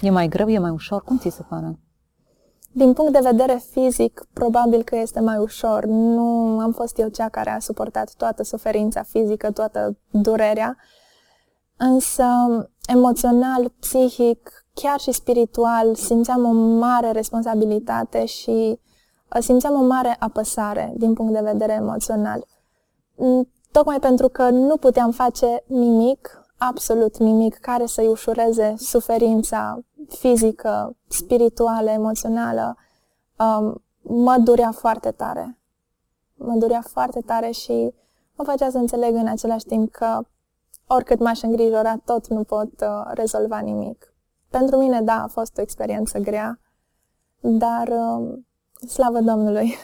E 0.00 0.10
mai 0.10 0.28
greu, 0.28 0.48
e 0.48 0.58
mai 0.58 0.70
ușor? 0.70 1.02
Cum 1.02 1.18
ți 1.18 1.28
se 1.28 1.42
pare? 1.48 1.78
Din 2.72 2.92
punct 2.92 3.12
de 3.12 3.28
vedere 3.30 3.62
fizic, 3.70 4.26
probabil 4.32 4.82
că 4.82 4.96
este 4.96 5.20
mai 5.20 5.36
ușor. 5.36 5.84
Nu 5.84 6.58
am 6.58 6.72
fost 6.72 6.98
eu 6.98 7.08
cea 7.08 7.28
care 7.28 7.50
a 7.50 7.58
suportat 7.58 8.14
toată 8.16 8.42
suferința 8.42 9.02
fizică, 9.02 9.50
toată 9.50 9.96
durerea, 10.10 10.76
însă 11.76 12.24
emoțional, 12.86 13.72
psihic, 13.80 14.66
chiar 14.74 15.00
și 15.00 15.12
spiritual, 15.12 15.94
simțeam 15.94 16.44
o 16.44 16.52
mare 16.78 17.10
responsabilitate 17.10 18.24
și 18.24 18.50
uh, 18.50 18.78
simțeam 19.40 19.74
o 19.74 19.86
mare 19.86 20.16
apăsare 20.18 20.92
din 20.96 21.14
punct 21.14 21.32
de 21.32 21.40
vedere 21.40 21.72
emoțional. 21.72 22.46
Mm, 23.16 23.48
tocmai 23.72 24.00
pentru 24.00 24.28
că 24.28 24.50
nu 24.50 24.76
puteam 24.76 25.10
face 25.10 25.62
nimic, 25.66 26.44
absolut 26.58 27.18
nimic, 27.18 27.54
care 27.54 27.86
să-i 27.86 28.06
ușureze 28.06 28.74
suferința 28.76 29.78
fizică, 30.08 30.96
spirituală, 31.08 31.90
emoțională, 31.90 32.76
um, 33.38 33.82
mă 34.02 34.36
durea 34.38 34.72
foarte 34.72 35.10
tare. 35.10 35.58
Mă 36.34 36.54
durea 36.54 36.82
foarte 36.86 37.20
tare 37.20 37.50
și 37.50 37.94
mă 38.36 38.44
făcea 38.44 38.70
să 38.70 38.78
înțeleg 38.78 39.14
în 39.14 39.26
același 39.26 39.64
timp 39.64 39.90
că 39.90 40.20
oricât 40.86 41.18
m-aș 41.18 41.42
îngrijora, 41.42 41.96
tot 42.04 42.26
nu 42.26 42.44
pot 42.44 42.70
uh, 42.80 43.10
rezolva 43.14 43.58
nimic. 43.58 44.14
Pentru 44.50 44.76
mine, 44.76 45.00
da, 45.00 45.22
a 45.22 45.26
fost 45.26 45.58
o 45.58 45.60
experiență 45.60 46.18
grea, 46.18 46.60
dar 47.40 47.88
uh, 47.88 48.38
slavă 48.88 49.20
Domnului! 49.20 49.74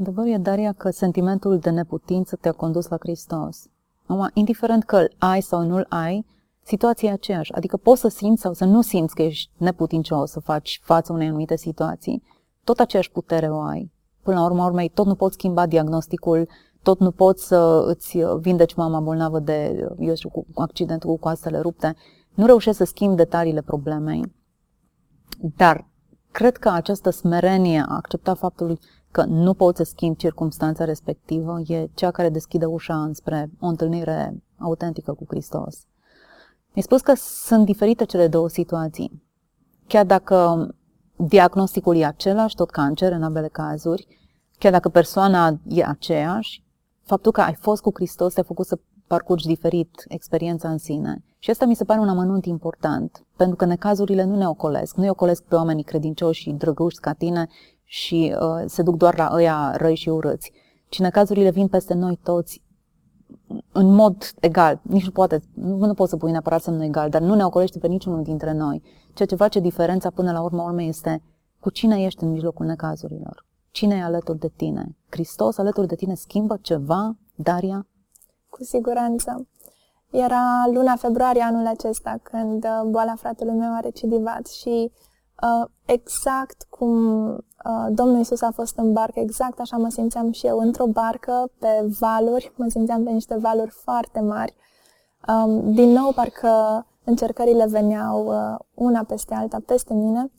Adevărul 0.00 0.30
e, 0.30 0.36
Daria, 0.36 0.72
că 0.72 0.90
sentimentul 0.90 1.58
de 1.58 1.70
neputință 1.70 2.36
te-a 2.36 2.52
condus 2.52 2.88
la 2.88 2.96
Hristos. 3.00 3.66
Acum, 4.06 4.30
indiferent 4.34 4.84
că 4.84 4.96
îl 4.96 5.12
ai 5.18 5.40
sau 5.40 5.62
nu-l 5.62 5.86
ai, 5.88 6.26
situația 6.62 7.08
e 7.08 7.12
aceeași. 7.12 7.52
Adică 7.52 7.76
poți 7.76 8.00
să 8.00 8.08
simți 8.08 8.40
sau 8.40 8.52
să 8.52 8.64
nu 8.64 8.80
simți 8.80 9.14
că 9.14 9.22
ești 9.22 9.50
neputincios 9.56 10.30
să 10.30 10.40
faci 10.40 10.80
față 10.82 11.12
unei 11.12 11.26
anumite 11.26 11.56
situații. 11.56 12.22
Tot 12.64 12.80
aceeași 12.80 13.10
putere 13.10 13.50
o 13.50 13.60
ai. 13.60 13.92
Până 14.22 14.38
la 14.38 14.44
urmă, 14.44 14.64
urmei, 14.64 14.88
tot 14.88 15.06
nu 15.06 15.14
poți 15.14 15.34
schimba 15.34 15.66
diagnosticul, 15.66 16.48
tot 16.82 16.98
nu 16.98 17.10
poți 17.10 17.46
să 17.46 17.84
îți 17.86 18.18
vindeci 18.40 18.74
mama 18.74 19.00
bolnavă 19.00 19.38
de, 19.38 19.88
eu 19.98 20.14
știu, 20.14 20.28
cu 20.28 20.46
accidentul 20.54 21.10
cu 21.10 21.16
coastele 21.16 21.58
rupte. 21.58 21.96
Nu 22.34 22.46
reușești 22.46 22.78
să 22.78 22.84
schimbi 22.84 23.16
detaliile 23.16 23.62
problemei. 23.62 24.34
Dar 25.56 25.88
cred 26.34 26.56
că 26.56 26.68
această 26.68 27.10
smerenie 27.10 27.84
a 27.88 27.94
accepta 27.94 28.34
faptul 28.34 28.78
că 29.10 29.24
nu 29.24 29.54
poți 29.54 29.76
să 29.76 29.84
schimbi 29.84 30.18
circumstanța 30.18 30.84
respectivă 30.84 31.60
e 31.66 31.88
cea 31.94 32.10
care 32.10 32.28
deschide 32.28 32.64
ușa 32.64 33.02
înspre 33.02 33.50
o 33.60 33.66
întâlnire 33.66 34.42
autentică 34.58 35.12
cu 35.12 35.24
Hristos. 35.28 35.86
Mi-ai 36.72 36.82
spus 36.82 37.00
că 37.00 37.12
sunt 37.16 37.64
diferite 37.64 38.04
cele 38.04 38.28
două 38.28 38.48
situații. 38.48 39.22
Chiar 39.86 40.04
dacă 40.06 40.68
diagnosticul 41.16 41.96
e 41.96 42.04
același, 42.04 42.54
tot 42.54 42.70
cancer 42.70 43.12
în 43.12 43.22
ambele 43.22 43.48
cazuri, 43.48 44.06
chiar 44.58 44.72
dacă 44.72 44.88
persoana 44.88 45.60
e 45.68 45.84
aceeași, 45.84 46.64
faptul 47.02 47.32
că 47.32 47.40
ai 47.40 47.54
fost 47.54 47.82
cu 47.82 47.90
Hristos 47.94 48.34
te-a 48.34 48.42
făcut 48.42 48.66
să 48.66 48.78
parcurgi 49.06 49.46
diferit 49.46 50.04
experiența 50.08 50.68
în 50.70 50.78
sine. 50.78 51.24
Și 51.44 51.50
asta 51.50 51.64
mi 51.64 51.74
se 51.74 51.84
pare 51.84 52.00
un 52.00 52.08
amănunt 52.08 52.44
important, 52.44 53.26
pentru 53.36 53.56
că 53.56 53.64
necazurile 53.64 54.24
nu 54.24 54.36
ne 54.36 54.48
ocolesc. 54.48 54.96
Nu 54.96 55.02
ne 55.02 55.10
ocolesc 55.10 55.42
pe 55.42 55.54
oamenii 55.54 55.82
credincioși 55.82 56.40
și 56.40 56.50
drăguși 56.50 57.00
ca 57.00 57.12
tine 57.12 57.48
și 57.84 58.34
uh, 58.40 58.62
se 58.66 58.82
duc 58.82 58.96
doar 58.96 59.18
la 59.18 59.30
ăia 59.32 59.76
răi 59.76 59.94
și 59.94 60.08
urâți. 60.08 60.52
Ci 60.88 60.98
necazurile 60.98 61.50
vin 61.50 61.68
peste 61.68 61.94
noi 61.94 62.18
toți 62.22 62.62
în 63.72 63.94
mod 63.94 64.32
egal, 64.40 64.80
nici 64.82 65.04
nu 65.04 65.10
poate, 65.10 65.42
nu, 65.54 65.76
nu 65.76 65.94
poți 65.94 66.10
să 66.10 66.16
pui 66.16 66.30
neapărat 66.30 66.62
semnul 66.62 66.82
egal, 66.82 67.10
dar 67.10 67.20
nu 67.20 67.34
ne 67.34 67.44
ocolește 67.44 67.78
pe 67.78 67.86
niciunul 67.86 68.22
dintre 68.22 68.52
noi. 68.52 68.82
Ceea 69.14 69.28
ce 69.28 69.36
face 69.36 69.60
diferența 69.60 70.10
până 70.10 70.32
la 70.32 70.42
urmă 70.42 70.62
urmei 70.62 70.88
este 70.88 71.22
cu 71.60 71.70
cine 71.70 72.02
ești 72.02 72.22
în 72.22 72.30
mijlocul 72.30 72.66
necazurilor. 72.66 73.46
Cine 73.70 73.94
e 73.94 74.02
alături 74.02 74.38
de 74.38 74.48
tine? 74.56 74.96
Hristos 75.10 75.58
alături 75.58 75.86
de 75.86 75.94
tine 75.94 76.14
schimbă 76.14 76.58
ceva, 76.60 77.16
Daria? 77.34 77.86
Cu 78.48 78.64
siguranță. 78.64 79.46
Era 80.14 80.66
luna 80.72 80.96
februarie 80.96 81.42
anul 81.42 81.66
acesta 81.66 82.18
când 82.22 82.64
uh, 82.64 82.82
boala 82.86 83.14
fratelui 83.14 83.54
meu 83.54 83.74
a 83.74 83.80
recidivat 83.80 84.46
și 84.46 84.92
uh, 85.42 85.68
exact 85.84 86.66
cum 86.70 87.26
uh, 87.26 87.86
Domnul 87.88 88.20
Isus 88.20 88.40
a 88.40 88.50
fost 88.50 88.76
în 88.76 88.92
barcă, 88.92 89.20
exact 89.20 89.60
așa 89.60 89.76
mă 89.76 89.88
simțeam 89.88 90.32
și 90.32 90.46
eu, 90.46 90.58
într-o 90.58 90.86
barcă, 90.86 91.50
pe 91.58 91.86
valuri, 91.98 92.52
mă 92.56 92.66
simțeam 92.68 93.04
pe 93.04 93.10
niște 93.10 93.36
valuri 93.36 93.70
foarte 93.70 94.20
mari. 94.20 94.54
Um, 95.28 95.72
din 95.72 95.88
nou, 95.88 96.12
parcă 96.12 96.86
încercările 97.04 97.66
veneau 97.66 98.26
uh, 98.26 98.58
una 98.74 99.04
peste 99.04 99.34
alta, 99.34 99.58
peste 99.66 99.94
mine, 99.94 100.32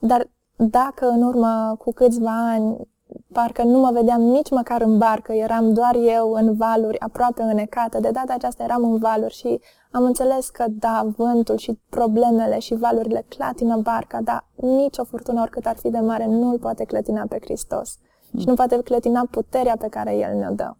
dar 0.00 0.30
dacă 0.56 1.08
în 1.08 1.22
urmă 1.22 1.76
cu 1.78 1.92
câțiva 1.92 2.50
ani 2.50 2.88
parcă 3.32 3.62
nu 3.62 3.78
mă 3.78 3.90
vedeam 3.92 4.20
nici 4.20 4.50
măcar 4.50 4.80
în 4.80 4.98
barcă, 4.98 5.32
eram 5.32 5.72
doar 5.72 5.94
eu 5.94 6.32
în 6.32 6.56
valuri, 6.56 7.00
aproape 7.00 7.42
înecată. 7.42 8.00
De 8.00 8.10
data 8.10 8.32
aceasta 8.32 8.62
eram 8.62 8.92
în 8.92 8.98
valuri 8.98 9.34
și 9.34 9.60
am 9.90 10.04
înțeles 10.04 10.48
că, 10.48 10.64
da, 10.68 11.06
vântul 11.16 11.56
și 11.56 11.80
problemele 11.88 12.58
și 12.58 12.74
valurile 12.74 13.24
clatină 13.28 13.76
barca, 13.76 14.20
dar 14.20 14.46
nicio 14.54 15.04
furtună, 15.04 15.40
oricât 15.40 15.66
ar 15.66 15.76
fi 15.76 15.90
de 15.90 15.98
mare, 15.98 16.26
nu 16.26 16.50
îl 16.50 16.58
poate 16.58 16.84
clătina 16.84 17.24
pe 17.28 17.38
Hristos. 17.40 17.98
Mm. 18.30 18.40
Și 18.40 18.46
nu 18.46 18.54
poate 18.54 18.82
clătina 18.82 19.26
puterea 19.30 19.76
pe 19.78 19.88
care 19.88 20.16
El 20.16 20.36
ne-o 20.36 20.54
dă. 20.54 20.74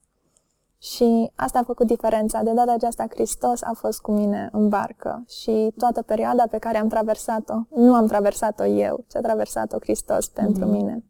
Și 0.81 1.31
asta 1.35 1.59
a 1.59 1.63
făcut 1.63 1.87
diferența. 1.87 2.43
De 2.43 2.53
data 2.53 2.73
aceasta, 2.73 3.07
Hristos 3.11 3.63
a 3.63 3.73
fost 3.75 4.01
cu 4.01 4.13
mine 4.13 4.49
în 4.53 4.69
barcă 4.69 5.25
și 5.29 5.73
toată 5.77 6.03
perioada 6.03 6.45
pe 6.51 6.59
care 6.59 6.79
am 6.79 6.89
traversat-o, 6.89 7.55
nu 7.81 7.95
am 7.95 8.07
traversat-o 8.07 8.65
eu, 8.65 9.05
ci 9.09 9.17
a 9.17 9.21
traversat-o 9.21 9.79
Hristos 9.79 10.29
pentru 10.29 10.65
mm. 10.65 10.71
mine 10.71 11.08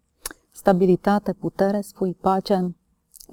stabilitate, 0.59 1.33
putere, 1.33 1.81
spui 1.81 2.14
pace. 2.14 2.77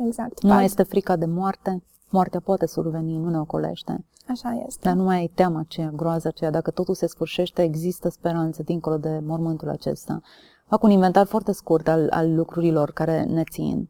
Exact. 0.07 0.43
Nu 0.43 0.53
mai 0.53 0.63
este 0.63 0.83
frica 0.83 1.15
de 1.15 1.25
moarte. 1.25 1.83
Moartea 2.09 2.39
poate 2.39 2.65
surveni, 2.65 3.17
nu 3.17 3.29
ne 3.29 3.39
ocolește. 3.39 4.05
Așa 4.27 4.63
este. 4.67 4.79
Dar 4.87 4.95
nu 4.95 5.03
mai 5.03 5.17
ai 5.17 5.31
teama 5.35 5.59
aceea, 5.59 5.89
groaza 5.89 6.29
aceea. 6.29 6.51
Dacă 6.51 6.71
totul 6.71 6.93
se 6.93 7.07
sfârșește, 7.07 7.61
există 7.61 8.09
speranță 8.09 8.63
dincolo 8.63 8.97
de 8.97 9.19
mormântul 9.23 9.69
acesta. 9.69 10.21
Fac 10.67 10.83
un 10.83 10.89
inventar 10.89 11.25
foarte 11.25 11.51
scurt 11.51 11.87
al, 11.87 12.07
al 12.09 12.35
lucrurilor 12.35 12.91
care 12.91 13.23
ne 13.23 13.43
țin. 13.51 13.89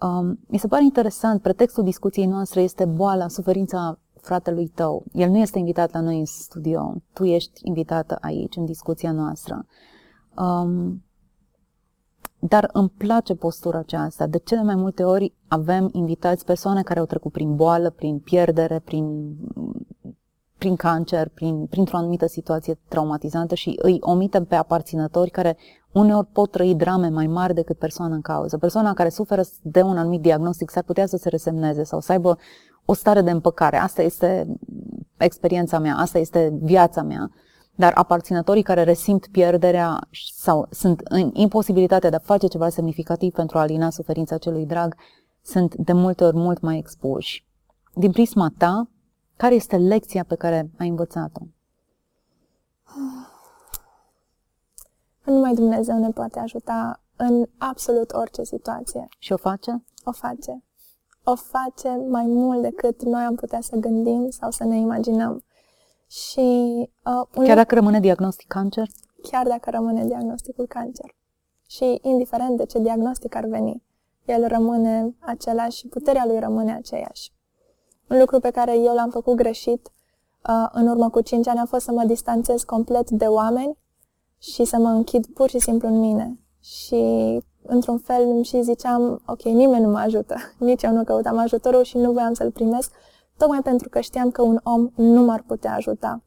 Um, 0.00 0.38
mi 0.46 0.58
se 0.58 0.66
pare 0.66 0.84
interesant, 0.84 1.42
pretextul 1.42 1.84
discuției 1.84 2.26
noastre 2.26 2.60
este 2.60 2.84
boala, 2.84 3.28
suferința 3.28 3.98
fratelui 4.20 4.68
tău. 4.68 5.04
El 5.12 5.30
nu 5.30 5.36
este 5.36 5.58
invitat 5.58 5.92
la 5.92 6.00
noi 6.00 6.18
în 6.18 6.24
studio, 6.24 6.94
tu 7.12 7.24
ești 7.24 7.60
invitată 7.64 8.18
aici, 8.20 8.56
în 8.56 8.64
discuția 8.64 9.12
noastră. 9.12 9.66
Um, 10.36 11.02
dar 12.38 12.70
îmi 12.72 12.88
place 12.88 13.34
postura 13.34 13.78
aceasta. 13.78 14.26
De 14.26 14.38
cele 14.38 14.62
mai 14.62 14.74
multe 14.74 15.04
ori 15.04 15.34
avem 15.48 15.88
invitați 15.92 16.44
persoane 16.44 16.82
care 16.82 16.98
au 16.98 17.06
trecut 17.06 17.32
prin 17.32 17.56
boală, 17.56 17.90
prin 17.90 18.18
pierdere, 18.18 18.78
prin, 18.78 19.36
prin 20.58 20.76
cancer, 20.76 21.28
prin, 21.28 21.66
printr-o 21.66 21.96
anumită 21.96 22.26
situație 22.26 22.78
traumatizantă 22.88 23.54
și 23.54 23.78
îi 23.82 23.98
omitem 24.00 24.44
pe 24.44 24.54
aparținători 24.54 25.30
care 25.30 25.56
uneori 25.92 26.26
pot 26.26 26.50
trăi 26.50 26.74
drame 26.74 27.08
mai 27.08 27.26
mari 27.26 27.54
decât 27.54 27.78
persoana 27.78 28.14
în 28.14 28.20
cauză. 28.20 28.58
Persoana 28.58 28.94
care 28.94 29.08
suferă 29.08 29.42
de 29.62 29.82
un 29.82 29.96
anumit 29.96 30.20
diagnostic 30.20 30.70
s-ar 30.70 30.82
putea 30.82 31.06
să 31.06 31.16
se 31.16 31.28
resemneze 31.28 31.82
sau 31.82 32.00
să 32.00 32.12
aibă 32.12 32.38
o 32.84 32.92
stare 32.92 33.20
de 33.20 33.30
împăcare. 33.30 33.76
Asta 33.76 34.02
este 34.02 34.46
experiența 35.16 35.78
mea, 35.78 35.96
asta 35.96 36.18
este 36.18 36.58
viața 36.62 37.02
mea. 37.02 37.30
Dar 37.78 37.92
aparținătorii 37.94 38.62
care 38.62 38.82
resimt 38.82 39.26
pierderea 39.26 40.08
sau 40.34 40.66
sunt 40.70 41.00
în 41.00 41.30
imposibilitatea 41.32 42.10
de 42.10 42.16
a 42.16 42.18
face 42.18 42.46
ceva 42.46 42.68
semnificativ 42.68 43.32
pentru 43.32 43.58
a 43.58 43.60
alina 43.60 43.90
suferința 43.90 44.38
celui 44.38 44.66
drag, 44.66 44.94
sunt 45.42 45.74
de 45.74 45.92
multe 45.92 46.24
ori 46.24 46.36
mult 46.36 46.60
mai 46.60 46.78
expuși. 46.78 47.46
Din 47.94 48.10
prisma 48.10 48.52
ta, 48.58 48.88
care 49.36 49.54
este 49.54 49.76
lecția 49.76 50.24
pe 50.24 50.34
care 50.34 50.70
ai 50.78 50.88
învățat-o? 50.88 51.40
Numai 55.24 55.54
Dumnezeu 55.54 55.98
ne 55.98 56.10
poate 56.10 56.38
ajuta 56.38 57.02
în 57.16 57.46
absolut 57.58 58.12
orice 58.12 58.42
situație. 58.42 59.08
Și 59.18 59.32
o 59.32 59.36
face? 59.36 59.84
O 60.04 60.12
face. 60.12 60.64
O 61.24 61.34
face 61.34 61.88
mai 62.08 62.26
mult 62.26 62.62
decât 62.62 63.02
noi 63.02 63.22
am 63.22 63.34
putea 63.34 63.60
să 63.60 63.76
gândim 63.76 64.30
sau 64.30 64.50
să 64.50 64.64
ne 64.64 64.76
imaginăm. 64.76 65.42
Și, 66.08 66.40
uh, 67.04 67.26
un 67.36 67.44
chiar 67.44 67.56
dacă 67.56 67.74
rămâne 67.74 68.00
diagnostic 68.00 68.46
cancer? 68.46 68.86
Chiar 69.22 69.46
dacă 69.46 69.70
rămâne 69.70 70.04
diagnosticul 70.04 70.66
cancer. 70.66 71.14
Și 71.66 71.98
indiferent 72.02 72.56
de 72.56 72.64
ce 72.64 72.78
diagnostic 72.78 73.34
ar 73.34 73.44
veni, 73.44 73.82
el 74.24 74.46
rămâne 74.46 75.14
același 75.18 75.76
și 75.76 75.86
puterea 75.86 76.24
lui 76.26 76.38
rămâne 76.38 76.74
aceeași. 76.74 77.32
Un 78.08 78.18
lucru 78.18 78.40
pe 78.40 78.50
care 78.50 78.78
eu 78.78 78.94
l-am 78.94 79.10
făcut 79.10 79.34
greșit 79.34 79.90
uh, 80.48 80.68
în 80.72 80.88
urmă 80.88 81.10
cu 81.10 81.20
5 81.20 81.48
ani 81.48 81.58
a 81.58 81.64
fost 81.64 81.84
să 81.84 81.92
mă 81.92 82.04
distanțez 82.04 82.62
complet 82.62 83.10
de 83.10 83.24
oameni 83.24 83.78
și 84.38 84.64
să 84.64 84.76
mă 84.76 84.88
închid 84.88 85.26
pur 85.26 85.48
și 85.48 85.58
simplu 85.58 85.88
în 85.88 85.98
mine. 85.98 86.38
Și 86.60 87.02
într-un 87.62 87.98
fel 87.98 88.22
îmi 88.22 88.44
și 88.44 88.62
ziceam, 88.62 89.22
ok, 89.26 89.42
nimeni 89.42 89.84
nu 89.84 89.90
mă 89.90 89.98
ajută, 89.98 90.34
nici 90.58 90.82
eu 90.82 90.92
nu 90.92 91.04
căutam 91.04 91.38
ajutorul 91.38 91.82
și 91.82 91.96
nu 91.96 92.12
voiam 92.12 92.34
să-l 92.34 92.50
primesc, 92.50 92.92
tocmai 93.38 93.62
pentru 93.62 93.88
că 93.88 94.00
știam 94.00 94.30
că 94.30 94.42
un 94.42 94.60
om 94.62 94.90
nu 94.94 95.22
m-ar 95.22 95.44
putea 95.46 95.74
ajuta 95.74 96.22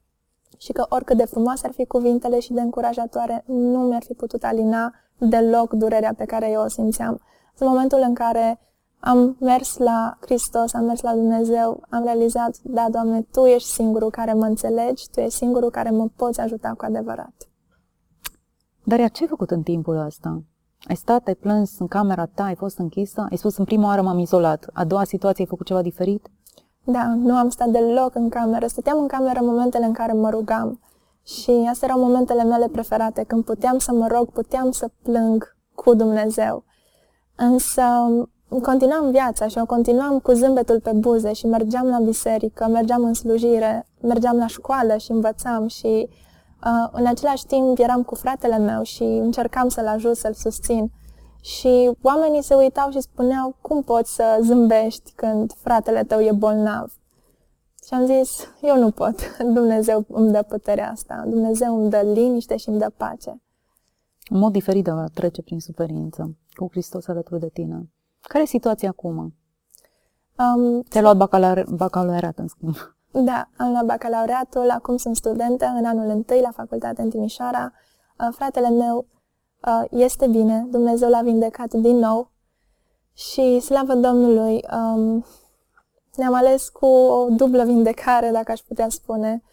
și 0.58 0.71
că 0.71 0.86
oricât 0.89 1.17
de 1.17 1.26
frumoase 1.26 1.67
ar 1.67 1.74
fi 1.74 1.86
cuvintele 1.86 2.39
și 2.39 2.54
de 2.54 2.62
încurajatoare, 2.62 3.43
nu 3.47 3.80
mi-ar 3.80 4.04
fi 4.04 4.13
putut 4.13 4.43
alina 4.43 4.93
deloc 5.17 5.74
durerea 5.74 6.13
pe 6.17 6.26
care 6.26 6.50
eu 6.50 6.62
o 6.62 6.67
simțeam. 6.67 7.19
În 7.58 7.67
momentul 7.67 8.00
în 8.08 8.13
care 8.13 8.60
am 9.00 9.38
mers 9.39 9.78
la 9.78 10.17
Hristos, 10.21 10.74
am 10.74 10.86
mers 10.86 11.02
la 11.02 11.13
Dumnezeu, 11.13 11.84
am 11.89 12.04
realizat, 12.04 12.58
da, 12.63 12.88
Doamne, 12.89 13.21
Tu 13.21 13.45
ești 13.45 13.69
singurul 13.69 14.10
care 14.10 14.34
mă 14.34 14.45
înțelegi, 14.45 15.10
Tu 15.10 15.19
ești 15.19 15.38
singurul 15.38 15.69
care 15.69 15.89
mă 15.89 16.08
poți 16.15 16.39
ajuta 16.39 16.74
cu 16.78 16.86
adevărat. 16.86 17.34
Dar 18.84 19.12
ce 19.12 19.24
ai 19.24 19.30
făcut 19.30 19.52
în 19.52 19.62
timpul 19.62 19.97
ăsta? 19.97 20.43
Ai 20.88 20.95
stat, 20.95 21.28
ai 21.28 21.36
plâns 21.36 21.80
în 21.80 21.88
camera 21.88 22.26
ta, 22.26 22.43
ai 22.43 22.56
fost 22.56 22.78
închisă, 22.78 23.26
ai 23.30 23.38
spus 23.38 23.58
în 23.58 23.65
prima 23.65 23.88
oară 23.88 24.02
m-am 24.02 24.17
izolat, 24.17 24.69
a 24.74 24.86
doua 24.86 25.04
situație 25.04 25.43
ai 25.43 25.50
făcut 25.50 25.65
ceva 25.65 25.82
diferit? 25.82 26.30
Da, 26.84 27.13
nu 27.15 27.36
am 27.36 27.50
stat 27.50 27.67
deloc 27.67 28.15
în 28.15 28.30
cameră. 28.30 28.67
Stăteam 28.67 29.00
în 29.00 29.08
cameră 29.08 29.39
în 29.39 29.46
momentele 29.46 29.86
în 29.86 29.94
care 29.94 30.13
mă 30.13 30.30
rugam. 30.30 30.80
Și 31.24 31.67
astea 31.70 31.88
erau 31.88 32.04
momentele 32.04 32.44
mele 32.44 32.67
preferate, 32.67 33.24
când 33.24 33.44
puteam 33.44 33.78
să 33.78 33.91
mă 33.91 34.08
rog, 34.08 34.32
puteam 34.32 34.72
să 34.72 34.89
plâng 35.04 35.56
cu 35.76 35.94
Dumnezeu. 35.94 36.63
Însă 37.36 37.84
continuam 38.62 39.12
viața 39.12 39.48
și 39.48 39.58
o 39.58 39.65
continuam 39.65 40.20
cu 40.20 40.32
zâmbetul 40.32 40.80
pe 40.80 40.91
buze 40.94 41.34
și 41.34 41.46
mergeam 41.46 41.88
la 41.88 42.00
biserică, 42.00 42.67
mergeam 42.67 43.04
în 43.04 43.13
slujire, 43.13 43.88
mergeam 44.02 44.38
la 44.38 44.48
școală 44.48 44.98
și 44.98 45.12
învățam 45.12 45.67
și 45.67 46.10
uh, 46.65 46.89
în 46.91 47.06
același 47.06 47.46
timp 47.46 47.78
eram 47.78 48.04
cu 48.04 48.15
fratele 48.15 48.58
meu 48.58 48.84
și 48.84 49.04
încercam 49.04 49.70
să-l 49.70 49.88
ajut, 49.88 50.15
să-l 50.15 50.34
susțin. 50.34 50.91
Și 51.42 51.92
oamenii 52.02 52.42
se 52.42 52.56
uitau 52.56 52.92
și 52.92 53.00
spuneau, 53.00 53.56
cum 53.62 53.82
poți 53.82 54.14
să 54.14 54.40
zâmbești 54.42 55.12
când 55.16 55.54
fratele 55.54 56.04
tău 56.04 56.20
e 56.20 56.32
bolnav? 56.32 56.94
Și 57.88 57.94
am 57.94 58.06
zis, 58.06 58.48
eu 58.62 58.78
nu 58.78 58.92
pot. 58.92 59.38
Dumnezeu 59.54 60.06
îmi 60.08 60.32
dă 60.32 60.42
puterea 60.42 60.90
asta. 60.92 61.24
Dumnezeu 61.28 61.82
îmi 61.82 61.90
dă 61.90 62.02
liniște 62.02 62.58
și 62.58 62.70
îmi 62.70 62.80
dă 62.80 62.92
pace. 62.98 63.42
Un 64.32 64.40
mod 64.40 64.52
diferit 64.52 64.84
de 64.84 64.92
a 64.92 65.06
trece 65.14 65.42
prin 65.42 65.60
suferință, 65.60 66.38
cu 66.54 66.68
Hristos 66.72 67.08
alături 67.08 67.40
de 67.40 67.50
tine. 67.50 67.90
Care 68.22 68.44
e 68.44 68.48
situația 68.48 68.90
acum? 68.90 69.18
Um, 69.18 70.82
Ți-ai 70.82 71.04
luat 71.04 71.18
bacalaureat, 71.18 71.70
bacalaureat, 71.70 72.38
în 72.38 72.48
schimb. 72.48 72.76
Da, 73.12 73.50
am 73.58 73.72
luat 73.72 73.86
bacalaureatul, 73.86 74.70
acum 74.70 74.98
sunt 74.98 75.16
studentă 75.16 75.66
în 75.66 75.86
anul 75.86 76.10
întâi 76.10 76.42
la 76.42 76.52
facultate 76.52 77.02
în 77.02 77.10
Timișoara. 77.10 77.74
Uh, 78.20 78.28
fratele 78.32 78.70
meu 78.70 78.98
uh, 78.98 79.21
este 79.89 80.28
bine, 80.28 80.67
Dumnezeu 80.69 81.10
l-a 81.10 81.21
vindecat 81.21 81.74
din 81.74 81.95
nou 81.97 82.32
și 83.13 83.60
slavă 83.60 83.93
Domnului, 83.93 84.65
um, 84.74 85.26
ne-am 86.15 86.34
ales 86.34 86.69
cu 86.69 86.86
o 86.86 87.28
dublă 87.30 87.63
vindecare, 87.63 88.30
dacă 88.32 88.52
aș 88.52 88.60
putea 88.60 88.89
spune. 88.89 89.43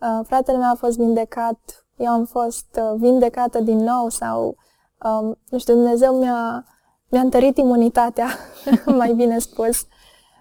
Uh, 0.00 0.20
fratele 0.26 0.58
meu 0.58 0.70
a 0.70 0.74
fost 0.74 0.96
vindecat, 0.96 1.86
eu 1.96 2.10
am 2.10 2.24
fost 2.24 2.80
uh, 2.80 2.92
vindecată 2.96 3.60
din 3.60 3.78
nou 3.78 4.08
sau, 4.08 4.56
um, 5.04 5.38
nu 5.48 5.58
știu, 5.58 5.74
Dumnezeu 5.74 6.18
mi-a, 6.18 6.64
mi-a 7.08 7.20
întărit 7.20 7.56
imunitatea, 7.56 8.28
mai 8.98 9.14
bine 9.14 9.38
spus. 9.38 9.86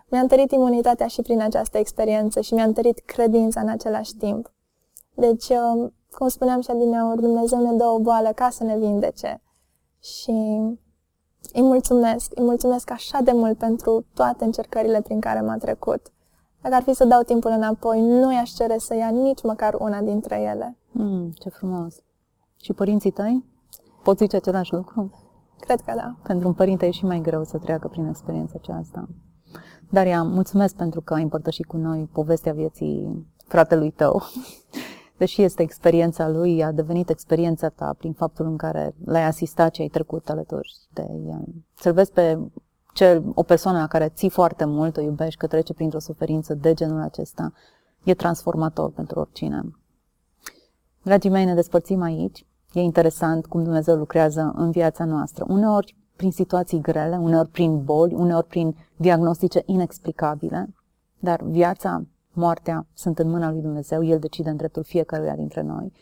Mi-a 0.10 0.21
întărit 0.21 0.51
imunitatea 0.51 1.07
și 1.07 1.21
prin 1.21 1.41
această 1.41 1.77
experiență 1.77 2.41
și 2.41 2.53
mi-a 2.53 2.63
întărit 2.63 2.99
credința 3.05 3.62
în 3.62 3.69
același 3.69 4.15
timp. 4.15 4.53
Deci, 5.13 5.49
um, 5.49 5.93
cum 6.15 6.28
spuneam 6.28 6.62
și 6.62 6.71
adineauri, 6.71 7.21
Dumnezeu 7.21 7.62
ne 7.62 7.78
dă 7.78 7.86
o 7.86 8.00
boală 8.00 8.32
ca 8.36 8.50
să 8.50 8.63
ne 8.63 8.78
vindece. 8.78 9.41
Și 10.00 10.32
îi 11.54 11.62
mulțumesc, 11.62 12.32
îi 12.36 12.43
mulțumesc 12.43 12.91
așa 12.91 13.21
de 13.21 13.32
mult 13.32 13.58
pentru 13.58 14.06
toate 14.13 14.43
încercările 14.43 15.02
prin 15.02 15.19
care 15.19 15.41
m-a 15.41 15.58
trecut. 15.58 16.12
Dacă 16.62 16.76
ar 16.76 16.82
fi 16.82 16.93
să 16.93 17.06
dau 17.06 17.21
timpul 17.21 17.52
înapoi, 17.52 18.02
nu 18.02 18.34
i-aș 18.34 18.50
cere 18.52 18.78
să 18.78 18.95
ia 18.95 19.10
nici 19.10 19.43
măcar 19.43 19.74
una 19.80 20.02
dintre 20.02 20.41
ele. 20.41 20.78
Mm, 20.91 21.32
ce 21.32 21.50
frumos! 21.50 21.95
Și 22.56 22.74
părinții 22.74 23.12
tăi? 23.12 23.45
Poți 24.04 24.24
zice 24.24 24.36
același 24.36 24.74
lucru? 24.74 25.12
Cred 25.60 25.82
că 25.82 25.93
da. 25.95 26.15
Pentru 26.24 26.47
un 26.47 26.54
părinte 26.54 26.86
e 26.86 26.91
și 26.91 27.06
mai 27.06 27.21
greu 27.21 27.43
să 27.43 27.58
treacă 27.58 27.88
prin 27.88 28.08
experiența 28.08 28.54
aceasta. 28.58 29.08
Daria, 29.89 30.24
mulțumesc 30.24 30.76
pentru 30.76 31.02
că 31.02 31.13
ai 31.13 31.21
împărtășit 31.21 31.65
cu 31.65 31.78
noi 31.78 32.10
povestea 32.13 32.54
vieții 32.54 33.26
fratelui 33.47 33.91
tău 33.91 34.21
deși 35.21 35.41
este 35.41 35.62
experiența 35.62 36.29
lui, 36.29 36.63
a 36.63 36.71
devenit 36.71 37.10
experiența 37.10 37.69
ta 37.69 37.95
prin 37.97 38.13
faptul 38.13 38.45
în 38.45 38.57
care 38.57 38.95
l-ai 39.05 39.23
asistat 39.23 39.75
și 39.75 39.81
ai 39.81 39.88
trecut 39.88 40.29
alături 40.29 40.73
de 40.93 41.05
el. 41.27 41.43
Să-l 41.73 41.93
vezi 41.93 42.12
pe 42.12 42.39
cel, 42.93 43.23
o 43.34 43.43
persoană 43.43 43.79
la 43.79 43.88
care 43.88 44.10
ții 44.10 44.29
foarte 44.29 44.65
mult, 44.65 44.97
o 44.97 45.01
iubești, 45.01 45.39
că 45.39 45.47
trece 45.47 45.73
printr-o 45.73 45.99
suferință 45.99 46.53
de 46.53 46.73
genul 46.73 47.01
acesta, 47.01 47.53
e 48.03 48.13
transformator 48.13 48.91
pentru 48.91 49.19
oricine. 49.19 49.62
Dragii 51.01 51.29
mei, 51.29 51.45
ne 51.45 51.53
despărțim 51.53 52.01
aici. 52.01 52.45
E 52.73 52.79
interesant 52.79 53.45
cum 53.45 53.63
Dumnezeu 53.63 53.95
lucrează 53.95 54.53
în 54.55 54.71
viața 54.71 55.05
noastră. 55.05 55.45
Uneori 55.47 55.95
prin 56.15 56.31
situații 56.31 56.81
grele, 56.81 57.17
uneori 57.17 57.49
prin 57.49 57.84
boli, 57.84 58.13
uneori 58.13 58.47
prin 58.47 58.75
diagnostice 58.95 59.62
inexplicabile, 59.65 60.73
dar 61.19 61.41
viața 61.43 62.05
moartea 62.34 62.88
sunt 62.94 63.20
în 63.20 63.30
mâna 63.30 63.52
lui 63.52 63.62
Dumnezeu, 63.62 64.04
El 64.04 64.20
decide 64.20 64.50
în 64.50 64.56
dreptul 64.56 64.84
fiecăruia 64.84 65.36
dintre 65.36 65.62
noi. 65.62 65.94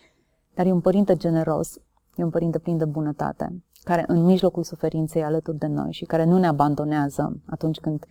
Dar 0.56 0.65
e 0.65 0.72
un 0.72 0.80
părinte 0.80 1.15
generos, 1.15 1.78
e 2.15 2.24
un 2.24 2.30
părinte 2.30 2.60
plin 2.60 2.78
de 2.78 2.86
bunătate, 2.86 3.63
care 3.84 4.04
în 4.08 4.24
mijlocul 4.24 4.63
suferinței 4.63 5.24
alături 5.24 5.58
de 5.58 5.68
noi 5.68 5.92
și 5.92 6.06
care 6.06 6.26
nu 6.26 6.38
ne 6.38 6.48
abandonează 6.48 7.42
atunci 7.46 7.80
când 7.80 8.06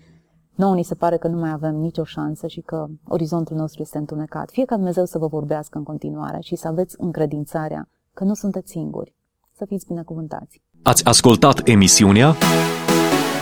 nouă 0.55 0.75
ni 0.75 0.83
se 0.83 0.95
pare 0.95 1.17
că 1.17 1.29
nu 1.29 1.39
mai 1.39 1.51
avem 1.51 1.75
nicio 1.75 2.05
șansă 2.05 2.47
și 2.47 2.61
că 2.61 2.87
orizontul 3.09 3.57
nostru 3.57 3.83
este 3.83 3.99
întunecat. 3.99 4.51
Fie 4.51 4.65
ca 4.65 4.75
Dumnezeu 4.75 5.05
să 5.05 5.19
vă 5.19 5.27
vorbească 5.27 5.79
în 5.79 5.85
continuare 5.85 6.39
și 6.41 6.57
să 6.57 6.69
aveți 6.69 6.95
încredințarea 6.99 7.89
că 8.15 8.25
nu 8.25 8.35
sunteți 8.35 8.71
singuri. 8.71 9.15
Să 9.57 9.65
fiți 9.65 9.87
binecuvântați! 9.87 10.63
Ați 10.83 11.05
ascultat 11.05 11.61
emisiunea 11.65 12.35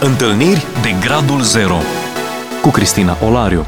Întâlniri 0.01 0.65
de 0.83 1.07
Gradul 1.07 1.41
Zero 1.43 1.77
cu 2.62 2.69
Cristina 2.69 3.17
Olariu. 3.27 3.62